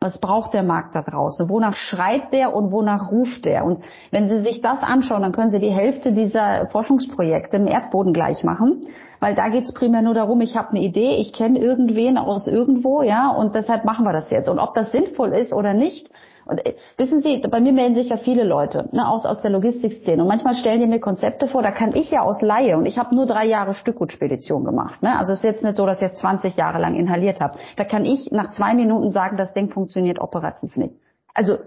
Was 0.00 0.20
braucht 0.20 0.54
der 0.54 0.62
Markt 0.62 0.94
da 0.94 1.02
draußen? 1.02 1.48
Wonach 1.48 1.74
schreit 1.74 2.32
der 2.32 2.54
und 2.54 2.70
wonach 2.70 3.10
ruft 3.10 3.44
der? 3.44 3.64
Und 3.64 3.82
wenn 4.12 4.28
Sie 4.28 4.42
sich 4.42 4.60
das 4.60 4.80
anschauen, 4.80 5.22
dann 5.22 5.32
können 5.32 5.50
Sie 5.50 5.58
die 5.58 5.72
Hälfte 5.72 6.12
dieser 6.12 6.68
Forschungsprojekte 6.68 7.56
im 7.56 7.66
Erdboden 7.66 8.12
gleich 8.12 8.44
machen, 8.44 8.86
weil 9.18 9.34
da 9.34 9.48
geht 9.48 9.64
es 9.64 9.74
primär 9.74 10.02
nur 10.02 10.14
darum, 10.14 10.40
ich 10.40 10.56
habe 10.56 10.70
eine 10.70 10.82
Idee, 10.82 11.16
ich 11.16 11.32
kenne 11.32 11.58
irgendwen 11.58 12.16
aus 12.16 12.46
irgendwo, 12.46 13.02
ja, 13.02 13.28
und 13.28 13.56
deshalb 13.56 13.84
machen 13.84 14.04
wir 14.04 14.12
das 14.12 14.30
jetzt. 14.30 14.48
Und 14.48 14.60
ob 14.60 14.72
das 14.74 14.92
sinnvoll 14.92 15.32
ist 15.32 15.52
oder 15.52 15.74
nicht, 15.74 16.08
und 16.48 16.64
äh, 16.64 16.74
wissen 16.96 17.20
Sie, 17.20 17.38
bei 17.38 17.60
mir 17.60 17.72
melden 17.72 17.94
sich 17.94 18.08
ja 18.08 18.16
viele 18.16 18.42
Leute 18.42 18.88
ne, 18.92 19.06
aus, 19.06 19.26
aus 19.26 19.42
der 19.42 19.50
Logistikszene. 19.50 20.22
Und 20.22 20.28
manchmal 20.28 20.54
stellen 20.54 20.80
die 20.80 20.86
mir 20.86 20.98
Konzepte 20.98 21.46
vor, 21.46 21.62
da 21.62 21.70
kann 21.70 21.94
ich 21.94 22.10
ja 22.10 22.22
aus 22.22 22.40
Laie, 22.40 22.76
und 22.76 22.86
ich 22.86 22.98
habe 22.98 23.14
nur 23.14 23.26
drei 23.26 23.46
Jahre 23.46 23.74
Stückgutspedition 23.74 24.64
gemacht. 24.64 25.02
Ne? 25.02 25.16
Also 25.18 25.32
es 25.32 25.40
ist 25.40 25.44
jetzt 25.44 25.62
nicht 25.62 25.76
so, 25.76 25.84
dass 25.84 25.98
ich 25.98 26.08
jetzt 26.08 26.18
20 26.18 26.56
Jahre 26.56 26.78
lang 26.78 26.94
inhaliert 26.94 27.40
habe. 27.40 27.58
Da 27.76 27.84
kann 27.84 28.06
ich 28.06 28.30
nach 28.32 28.50
zwei 28.50 28.74
Minuten 28.74 29.10
sagen, 29.10 29.36
das 29.36 29.52
Ding 29.52 29.70
funktioniert 29.70 30.20
operativ 30.20 30.76
nicht. 30.76 30.94
Also 31.34 31.58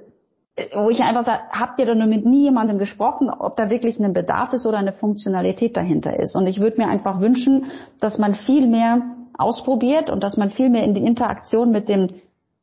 äh, 0.56 0.66
wo 0.74 0.90
ich 0.90 1.02
einfach 1.02 1.26
sage, 1.26 1.44
habt 1.52 1.80
ihr 1.80 1.86
da 1.86 1.94
nur 1.94 2.08
mit 2.08 2.26
nie 2.26 2.44
jemandem 2.46 2.80
gesprochen, 2.80 3.30
ob 3.30 3.56
da 3.58 3.70
wirklich 3.70 4.00
ein 4.00 4.14
Bedarf 4.14 4.52
ist 4.54 4.66
oder 4.66 4.80
eine 4.80 4.94
Funktionalität 4.94 5.78
dahinter 5.78 6.20
ist. 6.20 6.36
Und 6.36 6.48
ich 6.48 6.60
würde 6.60 6.78
mir 6.78 6.88
einfach 6.88 7.22
wünschen, 7.22 7.66
dass 8.00 8.18
man 8.18 8.34
viel 8.34 8.68
mehr 8.68 9.02
ausprobiert 9.38 10.10
und 10.10 10.24
dass 10.24 10.38
man 10.38 10.50
viel 10.50 10.70
mehr 10.70 10.84
in 10.84 10.96
die 10.96 11.06
Interaktion 11.06 11.70
mit 11.70 11.88
dem 11.88 12.08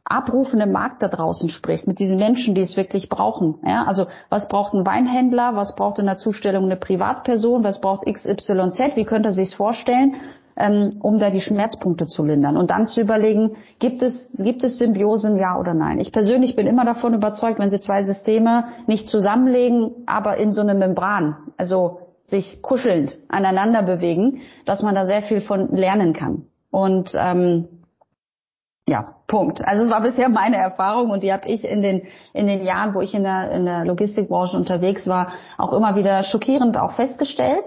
abrufende 0.09 0.67
Markt 0.67 1.03
da 1.03 1.09
draußen 1.09 1.49
spricht, 1.51 1.87
mit 1.87 1.99
diesen 1.99 2.17
Menschen, 2.17 2.55
die 2.55 2.63
es 2.63 2.77
wirklich 2.77 3.09
brauchen. 3.09 3.57
Ja, 3.65 3.85
also 3.85 4.07
was 4.31 4.49
braucht 4.49 4.75
ein 4.75 4.87
Weinhändler, 4.87 5.55
was 5.55 5.75
braucht 5.75 5.99
in 5.99 6.07
der 6.07 6.17
Zustellung 6.17 6.65
eine 6.65 6.77
Privatperson, 6.77 7.63
was 7.63 7.81
braucht 7.81 8.07
XYZ, 8.07 8.97
wie 8.97 9.05
könnte 9.05 9.29
er 9.29 9.33
sich 9.33 9.55
vorstellen, 9.55 10.17
ähm, 10.57 10.97
um 11.01 11.19
da 11.19 11.31
die 11.31 11.41
Schmerzpunkte 11.41 12.07
zu 12.07 12.25
lindern 12.25 12.57
und 12.57 12.71
dann 12.71 12.87
zu 12.87 13.01
überlegen, 13.01 13.57
gibt 13.79 14.03
es, 14.03 14.33
gibt 14.37 14.65
es 14.65 14.79
Symbiosen, 14.79 15.39
ja 15.39 15.59
oder 15.59 15.75
nein. 15.75 16.01
Ich 16.01 16.11
persönlich 16.11 16.57
bin 16.57 16.67
immer 16.67 16.85
davon 16.85 17.15
überzeugt, 17.15 17.59
wenn 17.59 17.71
Sie 17.71 17.79
zwei 17.79 18.03
Systeme 18.03 18.65
nicht 18.87 19.07
zusammenlegen, 19.07 19.93
aber 20.07 20.39
in 20.39 20.53
so 20.53 20.63
eine 20.63 20.75
Membran, 20.75 21.37
also 21.57 22.01
sich 22.25 22.61
kuschelnd 22.61 23.17
aneinander 23.29 23.83
bewegen, 23.83 24.41
dass 24.67 24.83
man 24.83 24.95
da 24.95 25.07
sehr 25.07 25.23
viel 25.23 25.41
von 25.41 25.75
lernen 25.75 26.13
kann. 26.13 26.47
Und 26.71 27.13
ähm, 27.17 27.69
ja, 28.89 29.05
Punkt. 29.27 29.63
Also 29.65 29.85
es 29.85 29.91
war 29.91 30.01
bisher 30.01 30.29
meine 30.29 30.57
Erfahrung 30.57 31.11
und 31.11 31.23
die 31.23 31.33
habe 31.33 31.47
ich 31.47 31.65
in 31.65 31.83
den 31.83 32.03
in 32.33 32.47
den 32.47 32.65
Jahren, 32.65 32.95
wo 32.95 33.01
ich 33.01 33.15
in 33.15 33.23
der 33.23 33.51
in 33.53 33.67
der 33.67 33.85
Logistikbranche 33.85 34.57
unterwegs 34.57 35.07
war, 35.07 35.33
auch 35.59 35.73
immer 35.73 35.95
wieder 35.95 36.23
schockierend 36.25 36.79
auch 36.79 36.93
festgestellt, 36.93 37.65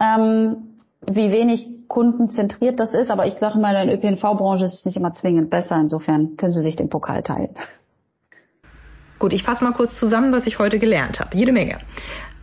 ähm, 0.00 0.78
wie 1.06 1.30
wenig 1.30 1.68
kundenzentriert 1.88 2.78
das 2.78 2.92
ist. 2.92 3.10
Aber 3.10 3.26
ich 3.26 3.38
sage 3.38 3.58
mal, 3.58 3.74
in 3.76 3.88
der 3.88 3.96
ÖPNV-Branche 3.96 4.64
ist 4.64 4.74
es 4.74 4.84
nicht 4.84 4.96
immer 4.96 5.12
zwingend 5.14 5.50
besser. 5.50 5.76
Insofern 5.76 6.36
können 6.36 6.52
Sie 6.52 6.60
sich 6.60 6.76
den 6.76 6.90
Pokal 6.90 7.22
teilen. 7.22 7.54
Gut, 9.18 9.32
ich 9.32 9.42
fasse 9.42 9.64
mal 9.64 9.72
kurz 9.72 9.98
zusammen, 9.98 10.32
was 10.32 10.46
ich 10.46 10.58
heute 10.58 10.78
gelernt 10.78 11.20
habe. 11.20 11.36
Jede 11.36 11.52
Menge. 11.52 11.78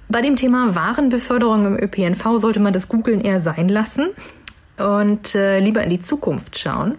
Bei 0.10 0.22
dem 0.22 0.36
Thema 0.36 0.76
Warenbeförderung 0.76 1.66
im 1.66 1.78
ÖPNV 1.78 2.40
sollte 2.40 2.60
man 2.60 2.74
das 2.74 2.90
Googeln 2.90 3.22
eher 3.22 3.42
sein 3.42 3.70
lassen 3.70 4.10
und 4.78 5.36
äh, 5.36 5.60
lieber 5.60 5.84
in 5.84 5.90
die 5.90 6.00
Zukunft 6.00 6.58
schauen. 6.58 6.98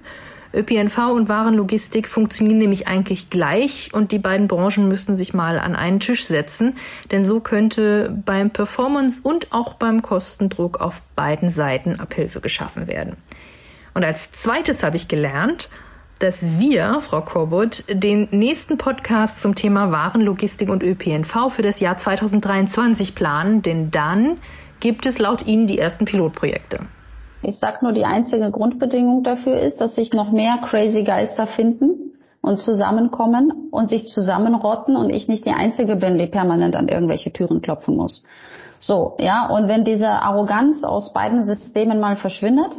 ÖPNV 0.55 1.13
und 1.13 1.29
Warenlogistik 1.29 2.09
funktionieren 2.09 2.59
nämlich 2.59 2.89
eigentlich 2.89 3.31
gleich 3.31 3.91
und 3.93 4.13
die 4.13 4.19
beiden 4.19 4.49
Branchen 4.49 4.89
müssten 4.89 5.17
sich 5.17 5.35
mal 5.35 5.59
an 5.59 5.75
einen 5.75 6.01
Tisch 6.01 6.27
setzen, 6.27 6.77
denn 7.11 7.25
so 7.25 7.41
könnte 7.41 8.17
beim 8.25 8.51
Performance 8.51 9.21
und 9.23 9.53
auch 9.53 9.75
beim 9.75 10.03
Kostendruck 10.03 10.81
auf 10.81 11.03
beiden 11.17 11.53
Seiten 11.53 11.99
Abhilfe 12.01 12.41
geschaffen 12.41 12.87
werden. 12.87 13.17
Und 13.95 14.05
als 14.05 14.31
zweites 14.33 14.83
habe 14.83 14.97
ich 14.97 15.09
gelernt, 15.09 15.71
dass 16.19 16.59
wir, 16.59 17.01
Frau 17.01 17.21
Korbut, 17.21 17.85
den 17.89 18.29
nächsten 18.31 18.79
Podcast 18.79 19.41
zum 19.41 19.55
Thema 19.55 19.91
Warenlogistik 19.91 20.69
und 20.69 20.83
ÖPNV 20.83 21.51
für 21.51 21.63
das 21.63 21.81
Jahr 21.81 21.97
2023 21.97 23.15
planen, 23.15 23.63
denn 23.63 23.91
dann 23.91 24.39
gibt 24.79 25.07
es 25.07 25.19
laut 25.19 25.47
Ihnen 25.47 25.67
die 25.67 25.79
ersten 25.79 26.05
Pilotprojekte. 26.05 26.81
Ich 27.43 27.59
sag 27.59 27.83
nur, 27.83 27.93
die 27.93 28.05
einzige 28.05 28.51
Grundbedingung 28.51 29.25
dafür 29.25 29.61
ist, 29.61 29.81
dass 29.81 29.97
sich 29.97 30.13
noch 30.13 30.31
mehr 30.31 30.59
crazy 30.65 31.03
Geister 31.03 31.47
finden 31.47 32.13
und 32.41 32.59
zusammenkommen 32.59 33.69
und 33.71 33.87
sich 33.87 34.07
zusammenrotten 34.07 34.97
und 34.97 35.11
ich 35.11 35.29
nicht 35.29 35.45
die 35.45 35.53
Einzige 35.53 35.97
bin, 35.97 36.19
die 36.19 36.27
permanent 36.27 36.77
an 36.77 36.89
irgendwelche 36.89 37.33
Türen 37.33 37.63
klopfen 37.63 37.97
muss. 37.97 38.25
So, 38.79 39.17
ja, 39.19 39.49
und 39.49 39.69
wenn 39.69 39.85
diese 39.85 40.09
Arroganz 40.09 40.83
aus 40.83 41.13
beiden 41.13 41.45
Systemen 41.45 42.01
mal 42.01 42.17
verschwindet, 42.17 42.77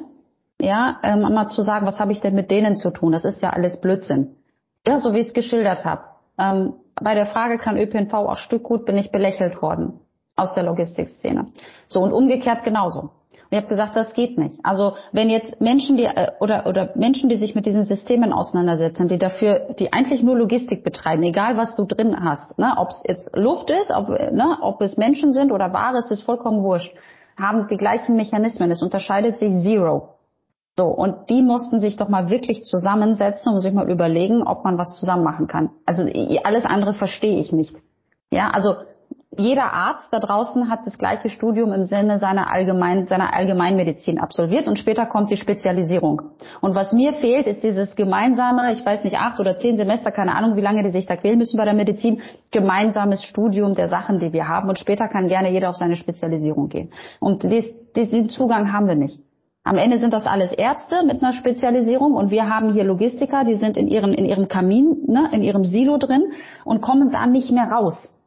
ja, 0.59 0.97
ähm, 1.03 1.21
mal 1.21 1.47
zu 1.47 1.61
sagen, 1.61 1.85
was 1.85 1.99
habe 1.99 2.11
ich 2.11 2.21
denn 2.21 2.35
mit 2.35 2.51
denen 2.51 2.75
zu 2.75 2.91
tun? 2.91 3.11
Das 3.11 3.25
ist 3.25 3.41
ja 3.41 3.51
alles 3.51 3.79
Blödsinn. 3.79 4.35
Ja, 4.87 4.99
so 4.99 5.13
wie 5.13 5.19
ich 5.19 5.27
es 5.27 5.33
geschildert 5.33 5.85
habe. 5.85 6.03
Ähm, 6.37 6.73
bei 7.01 7.15
der 7.15 7.25
Frage, 7.25 7.57
kann 7.57 7.77
ÖPNV 7.77 8.13
auch 8.13 8.37
Stückgut, 8.37 8.85
bin 8.85 8.97
ich 8.97 9.11
belächelt 9.11 9.61
worden 9.61 9.99
aus 10.35 10.53
der 10.53 10.63
Logistikszene. 10.63 11.47
So, 11.87 12.01
und 12.01 12.11
umgekehrt 12.11 12.63
genauso. 12.63 13.11
Ich 13.53 13.57
habe 13.57 13.67
gesagt, 13.67 13.95
das 13.95 14.15
geht 14.15 14.39
nicht. 14.39 14.59
Also 14.63 14.93
wenn 15.11 15.29
jetzt 15.29 15.61
Menschen, 15.61 15.95
die 15.95 16.05
äh, 16.05 16.31
oder 16.39 16.65
oder 16.65 16.89
Menschen, 16.95 17.29
die 17.29 17.35
sich 17.35 17.53
mit 17.53 17.67
diesen 17.67 17.85
Systemen 17.85 18.33
auseinandersetzen, 18.33 19.07
die 19.07 19.19
dafür, 19.19 19.75
die 19.77 19.93
eigentlich 19.93 20.23
nur 20.23 20.35
Logistik 20.35 20.83
betreiben, 20.83 21.21
egal 21.21 21.55
was 21.55 21.75
du 21.75 21.85
drin 21.85 22.17
hast, 22.19 22.57
ne, 22.57 22.73
ob 22.77 22.89
es 22.89 23.03
jetzt 23.07 23.29
Luft 23.35 23.69
ist, 23.69 23.91
ob, 23.91 24.09
ne, 24.09 24.57
ob 24.63 24.81
es 24.81 24.97
Menschen 24.97 25.33
sind 25.33 25.51
oder 25.51 25.71
Ware, 25.71 25.97
es 25.97 26.09
ist 26.09 26.23
vollkommen 26.23 26.63
wurscht, 26.63 26.95
haben 27.39 27.67
die 27.67 27.77
gleichen 27.77 28.15
Mechanismen. 28.15 28.71
Es 28.71 28.81
unterscheidet 28.81 29.37
sich 29.37 29.53
zero. 29.61 30.15
So, 30.75 30.85
und 30.85 31.29
die 31.29 31.43
mussten 31.43 31.79
sich 31.79 31.95
doch 31.95 32.09
mal 32.09 32.31
wirklich 32.31 32.63
zusammensetzen 32.63 33.53
und 33.53 33.59
sich 33.59 33.71
mal 33.71 33.87
überlegen, 33.87 34.41
ob 34.41 34.63
man 34.63 34.79
was 34.79 34.99
zusammen 34.99 35.23
machen 35.23 35.45
kann. 35.45 35.69
Also 35.85 36.09
alles 36.43 36.65
andere 36.65 36.93
verstehe 36.93 37.37
ich 37.37 37.51
nicht. 37.51 37.75
Ja, 38.31 38.49
also 38.49 38.77
jeder 39.37 39.73
Arzt 39.73 40.11
da 40.11 40.19
draußen 40.19 40.69
hat 40.69 40.81
das 40.85 40.97
gleiche 40.97 41.29
Studium 41.29 41.73
im 41.73 41.83
Sinne 41.83 42.17
seiner, 42.17 42.51
Allgemein, 42.51 43.07
seiner 43.07 43.33
Allgemeinmedizin 43.33 44.19
absolviert 44.19 44.67
und 44.67 44.77
später 44.77 45.05
kommt 45.05 45.31
die 45.31 45.37
Spezialisierung. 45.37 46.21
Und 46.61 46.75
was 46.75 46.93
mir 46.93 47.13
fehlt, 47.13 47.47
ist 47.47 47.63
dieses 47.63 47.95
gemeinsame, 47.95 48.71
ich 48.73 48.85
weiß 48.85 49.03
nicht, 49.03 49.17
acht 49.17 49.39
oder 49.39 49.55
zehn 49.55 49.75
Semester, 49.75 50.11
keine 50.11 50.35
Ahnung, 50.35 50.55
wie 50.55 50.61
lange 50.61 50.83
die 50.83 50.89
sich 50.89 51.05
da 51.05 51.15
quälen 51.15 51.37
müssen 51.37 51.57
bei 51.57 51.65
der 51.65 51.73
Medizin, 51.73 52.21
gemeinsames 52.51 53.23
Studium 53.23 53.73
der 53.73 53.87
Sachen, 53.87 54.19
die 54.19 54.33
wir 54.33 54.47
haben. 54.47 54.69
Und 54.69 54.79
später 54.79 55.07
kann 55.07 55.27
gerne 55.27 55.51
jeder 55.51 55.69
auf 55.69 55.75
seine 55.75 55.95
Spezialisierung 55.95 56.69
gehen. 56.69 56.91
Und 57.19 57.43
dies, 57.43 57.71
diesen 57.95 58.29
Zugang 58.29 58.71
haben 58.73 58.87
wir 58.87 58.95
nicht. 58.95 59.19
Am 59.65 59.77
Ende 59.77 59.97
sind 59.97 60.13
das 60.13 60.27
alles 60.27 60.51
Ärzte 60.51 61.05
mit 61.05 61.23
einer 61.23 61.31
Spezialisierung 61.31 62.15
und 62.15 62.31
wir 62.31 62.49
haben 62.49 62.73
hier 62.73 62.83
Logistiker, 62.83 63.45
die 63.45 63.55
sind 63.55 63.77
in 63.77 63.87
ihrem, 63.87 64.13
in 64.13 64.25
ihrem 64.25 64.49
Kamin, 64.49 65.05
ne, 65.07 65.29
in 65.31 65.41
ihrem 65.41 65.63
Silo 65.63 65.97
drin 65.97 66.33
und 66.65 66.81
kommen 66.81 67.11
da 67.11 67.25
nicht 67.25 67.49
mehr 67.49 67.71
raus. 67.71 68.19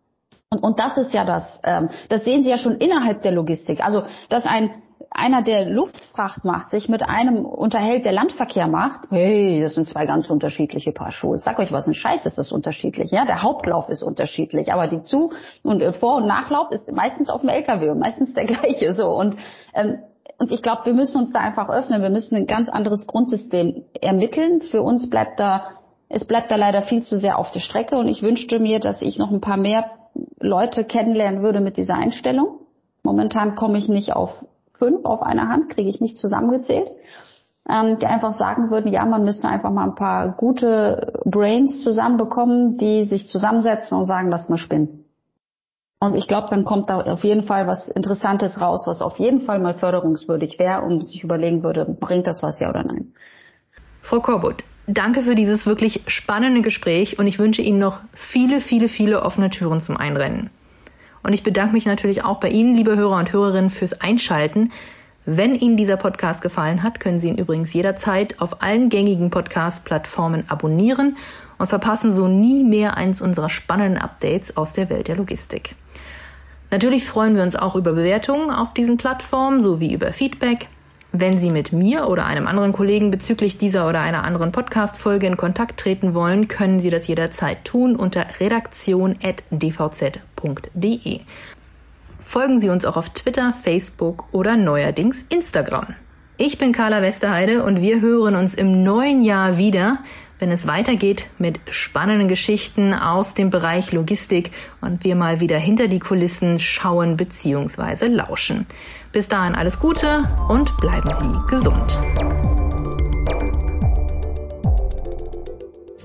Und, 0.58 0.78
das 0.78 0.96
ist 0.96 1.14
ja 1.14 1.24
das, 1.24 1.60
ähm, 1.64 1.88
das 2.08 2.24
sehen 2.24 2.42
Sie 2.42 2.50
ja 2.50 2.58
schon 2.58 2.76
innerhalb 2.76 3.22
der 3.22 3.32
Logistik. 3.32 3.84
Also, 3.84 4.04
dass 4.28 4.44
ein 4.46 4.70
einer, 5.10 5.42
der 5.42 5.64
Luftfracht 5.66 6.44
macht, 6.44 6.70
sich 6.70 6.88
mit 6.88 7.02
einem 7.02 7.44
unterhält, 7.44 8.04
der 8.04 8.12
Landverkehr 8.12 8.66
macht, 8.66 9.10
hey, 9.10 9.60
das 9.62 9.74
sind 9.74 9.88
zwei 9.88 10.06
ganz 10.06 10.28
unterschiedliche 10.28 10.92
Paar 10.92 11.10
Schuhe. 11.10 11.38
sag 11.38 11.58
euch 11.58 11.72
was, 11.72 11.86
ein 11.86 11.94
Scheiß 11.94 12.26
ist 12.26 12.38
das 12.38 12.52
unterschiedlich, 12.52 13.10
ja. 13.10 13.24
Der 13.24 13.42
Hauptlauf 13.42 13.88
ist 13.88 14.02
unterschiedlich, 14.02 14.72
aber 14.72 14.88
die 14.88 15.02
Zu- 15.02 15.32
und 15.62 15.80
äh, 15.80 15.92
Vor- 15.92 16.16
und 16.16 16.26
Nachlauf 16.26 16.70
ist 16.70 16.90
meistens 16.90 17.30
auf 17.30 17.40
dem 17.40 17.50
LKW 17.50 17.90
und 17.90 17.98
meistens 17.98 18.34
der 18.34 18.44
gleiche, 18.46 18.92
so. 18.94 19.08
Und, 19.08 19.36
ähm, 19.74 19.98
und 20.38 20.52
ich 20.52 20.62
glaube, 20.62 20.84
wir 20.84 20.94
müssen 20.94 21.18
uns 21.18 21.32
da 21.32 21.40
einfach 21.40 21.68
öffnen. 21.70 22.02
Wir 22.02 22.10
müssen 22.10 22.36
ein 22.36 22.46
ganz 22.46 22.68
anderes 22.68 23.06
Grundsystem 23.06 23.84
ermitteln. 23.98 24.60
Für 24.60 24.82
uns 24.82 25.08
bleibt 25.08 25.40
da, 25.40 25.68
es 26.10 26.26
bleibt 26.26 26.50
da 26.50 26.56
leider 26.56 26.82
viel 26.82 27.02
zu 27.02 27.16
sehr 27.16 27.38
auf 27.38 27.50
der 27.52 27.60
Strecke 27.60 27.96
und 27.96 28.08
ich 28.08 28.22
wünschte 28.22 28.58
mir, 28.58 28.78
dass 28.78 29.00
ich 29.00 29.18
noch 29.18 29.30
ein 29.30 29.40
paar 29.40 29.56
mehr 29.56 29.90
Leute 30.40 30.84
kennenlernen 30.84 31.42
würde 31.42 31.60
mit 31.60 31.76
dieser 31.76 31.94
Einstellung. 31.94 32.60
Momentan 33.02 33.54
komme 33.54 33.78
ich 33.78 33.88
nicht 33.88 34.14
auf 34.14 34.44
fünf 34.78 35.04
auf 35.04 35.22
einer 35.22 35.48
Hand, 35.48 35.70
kriege 35.70 35.88
ich 35.88 36.00
nicht 36.00 36.18
zusammengezählt, 36.18 36.90
ähm, 37.68 37.98
die 37.98 38.06
einfach 38.06 38.36
sagen 38.36 38.70
würden, 38.70 38.92
ja, 38.92 39.04
man 39.04 39.24
müsste 39.24 39.48
einfach 39.48 39.70
mal 39.70 39.84
ein 39.84 39.94
paar 39.94 40.32
gute 40.36 41.20
Brains 41.24 41.82
zusammenbekommen, 41.82 42.76
die 42.76 43.04
sich 43.04 43.26
zusammensetzen 43.26 43.98
und 43.98 44.06
sagen, 44.06 44.30
lass 44.30 44.48
mal 44.48 44.58
spinnen. 44.58 45.04
Und 45.98 46.14
ich 46.14 46.28
glaube, 46.28 46.48
dann 46.50 46.64
kommt 46.64 46.90
da 46.90 47.00
auf 47.00 47.24
jeden 47.24 47.44
Fall 47.44 47.66
was 47.66 47.88
Interessantes 47.88 48.60
raus, 48.60 48.84
was 48.86 49.00
auf 49.00 49.18
jeden 49.18 49.40
Fall 49.40 49.58
mal 49.58 49.74
förderungswürdig 49.74 50.58
wäre 50.58 50.82
und 50.82 51.06
sich 51.06 51.24
überlegen 51.24 51.62
würde, 51.62 51.86
bringt 51.86 52.26
das 52.26 52.42
was 52.42 52.60
ja 52.60 52.68
oder 52.68 52.84
nein. 52.84 53.14
Frau 54.02 54.20
Korbut, 54.20 54.62
Danke 54.88 55.22
für 55.22 55.34
dieses 55.34 55.66
wirklich 55.66 56.02
spannende 56.06 56.62
Gespräch 56.62 57.18
und 57.18 57.26
ich 57.26 57.40
wünsche 57.40 57.62
Ihnen 57.62 57.80
noch 57.80 57.98
viele, 58.14 58.60
viele, 58.60 58.88
viele 58.88 59.22
offene 59.22 59.50
Türen 59.50 59.80
zum 59.80 59.96
Einrennen. 59.96 60.50
Und 61.24 61.32
ich 61.32 61.42
bedanke 61.42 61.72
mich 61.72 61.86
natürlich 61.86 62.24
auch 62.24 62.38
bei 62.38 62.50
Ihnen, 62.50 62.76
liebe 62.76 62.94
Hörer 62.94 63.16
und 63.16 63.32
Hörerinnen, 63.32 63.70
fürs 63.70 64.00
Einschalten. 64.00 64.70
Wenn 65.24 65.56
Ihnen 65.56 65.76
dieser 65.76 65.96
Podcast 65.96 66.40
gefallen 66.40 66.84
hat, 66.84 67.00
können 67.00 67.18
Sie 67.18 67.26
ihn 67.26 67.36
übrigens 67.36 67.72
jederzeit 67.72 68.40
auf 68.40 68.62
allen 68.62 68.88
gängigen 68.88 69.30
Podcast-Plattformen 69.30 70.44
abonnieren 70.48 71.16
und 71.58 71.66
verpassen 71.66 72.12
so 72.12 72.28
nie 72.28 72.62
mehr 72.62 72.96
eins 72.96 73.20
unserer 73.20 73.50
spannenden 73.50 74.00
Updates 74.00 74.56
aus 74.56 74.72
der 74.72 74.88
Welt 74.88 75.08
der 75.08 75.16
Logistik. 75.16 75.74
Natürlich 76.70 77.04
freuen 77.06 77.34
wir 77.34 77.42
uns 77.42 77.56
auch 77.56 77.74
über 77.74 77.92
Bewertungen 77.92 78.50
auf 78.50 78.72
diesen 78.72 78.98
Plattformen 78.98 79.64
sowie 79.64 79.92
über 79.92 80.12
Feedback. 80.12 80.68
Wenn 81.18 81.40
Sie 81.40 81.50
mit 81.50 81.72
mir 81.72 82.08
oder 82.08 82.26
einem 82.26 82.46
anderen 82.46 82.74
Kollegen 82.74 83.10
bezüglich 83.10 83.56
dieser 83.56 83.88
oder 83.88 84.02
einer 84.02 84.24
anderen 84.24 84.52
Podcast-Folge 84.52 85.26
in 85.26 85.38
Kontakt 85.38 85.80
treten 85.80 86.12
wollen, 86.12 86.46
können 86.46 86.78
Sie 86.78 86.90
das 86.90 87.06
jederzeit 87.06 87.64
tun 87.64 87.96
unter 87.96 88.26
redaktion.dvz.de. 88.38 91.20
Folgen 92.26 92.60
Sie 92.60 92.68
uns 92.68 92.84
auch 92.84 92.98
auf 92.98 93.14
Twitter, 93.14 93.54
Facebook 93.54 94.26
oder 94.32 94.58
neuerdings 94.58 95.24
Instagram. 95.30 95.94
Ich 96.36 96.58
bin 96.58 96.72
Carla 96.72 97.00
Westerheide 97.00 97.64
und 97.64 97.80
wir 97.80 98.02
hören 98.02 98.36
uns 98.36 98.52
im 98.52 98.82
neuen 98.82 99.22
Jahr 99.22 99.56
wieder, 99.56 100.00
wenn 100.38 100.50
es 100.50 100.66
weitergeht 100.66 101.28
mit 101.38 101.60
spannenden 101.70 102.28
Geschichten 102.28 102.94
aus 102.94 103.34
dem 103.34 103.50
Bereich 103.50 103.92
Logistik 103.92 104.50
und 104.80 105.04
wir 105.04 105.16
mal 105.16 105.40
wieder 105.40 105.58
hinter 105.58 105.88
die 105.88 105.98
Kulissen 105.98 106.60
schauen 106.60 107.16
bzw. 107.16 108.06
lauschen. 108.06 108.66
Bis 109.12 109.28
dahin 109.28 109.54
alles 109.54 109.80
Gute 109.80 110.22
und 110.48 110.76
bleiben 110.78 111.08
Sie 111.08 111.32
gesund. 111.48 111.98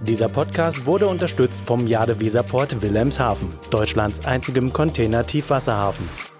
Dieser 0.01 0.29
Podcast 0.29 0.85
wurde 0.85 1.07
unterstützt 1.07 1.61
vom 1.65 1.85
Jade 1.85 2.19
Weserport 2.19 2.81
Wilhelmshaven, 2.81 3.53
Deutschlands 3.69 4.25
einzigem 4.25 4.73
Container-Tiefwasserhafen. 4.73 6.30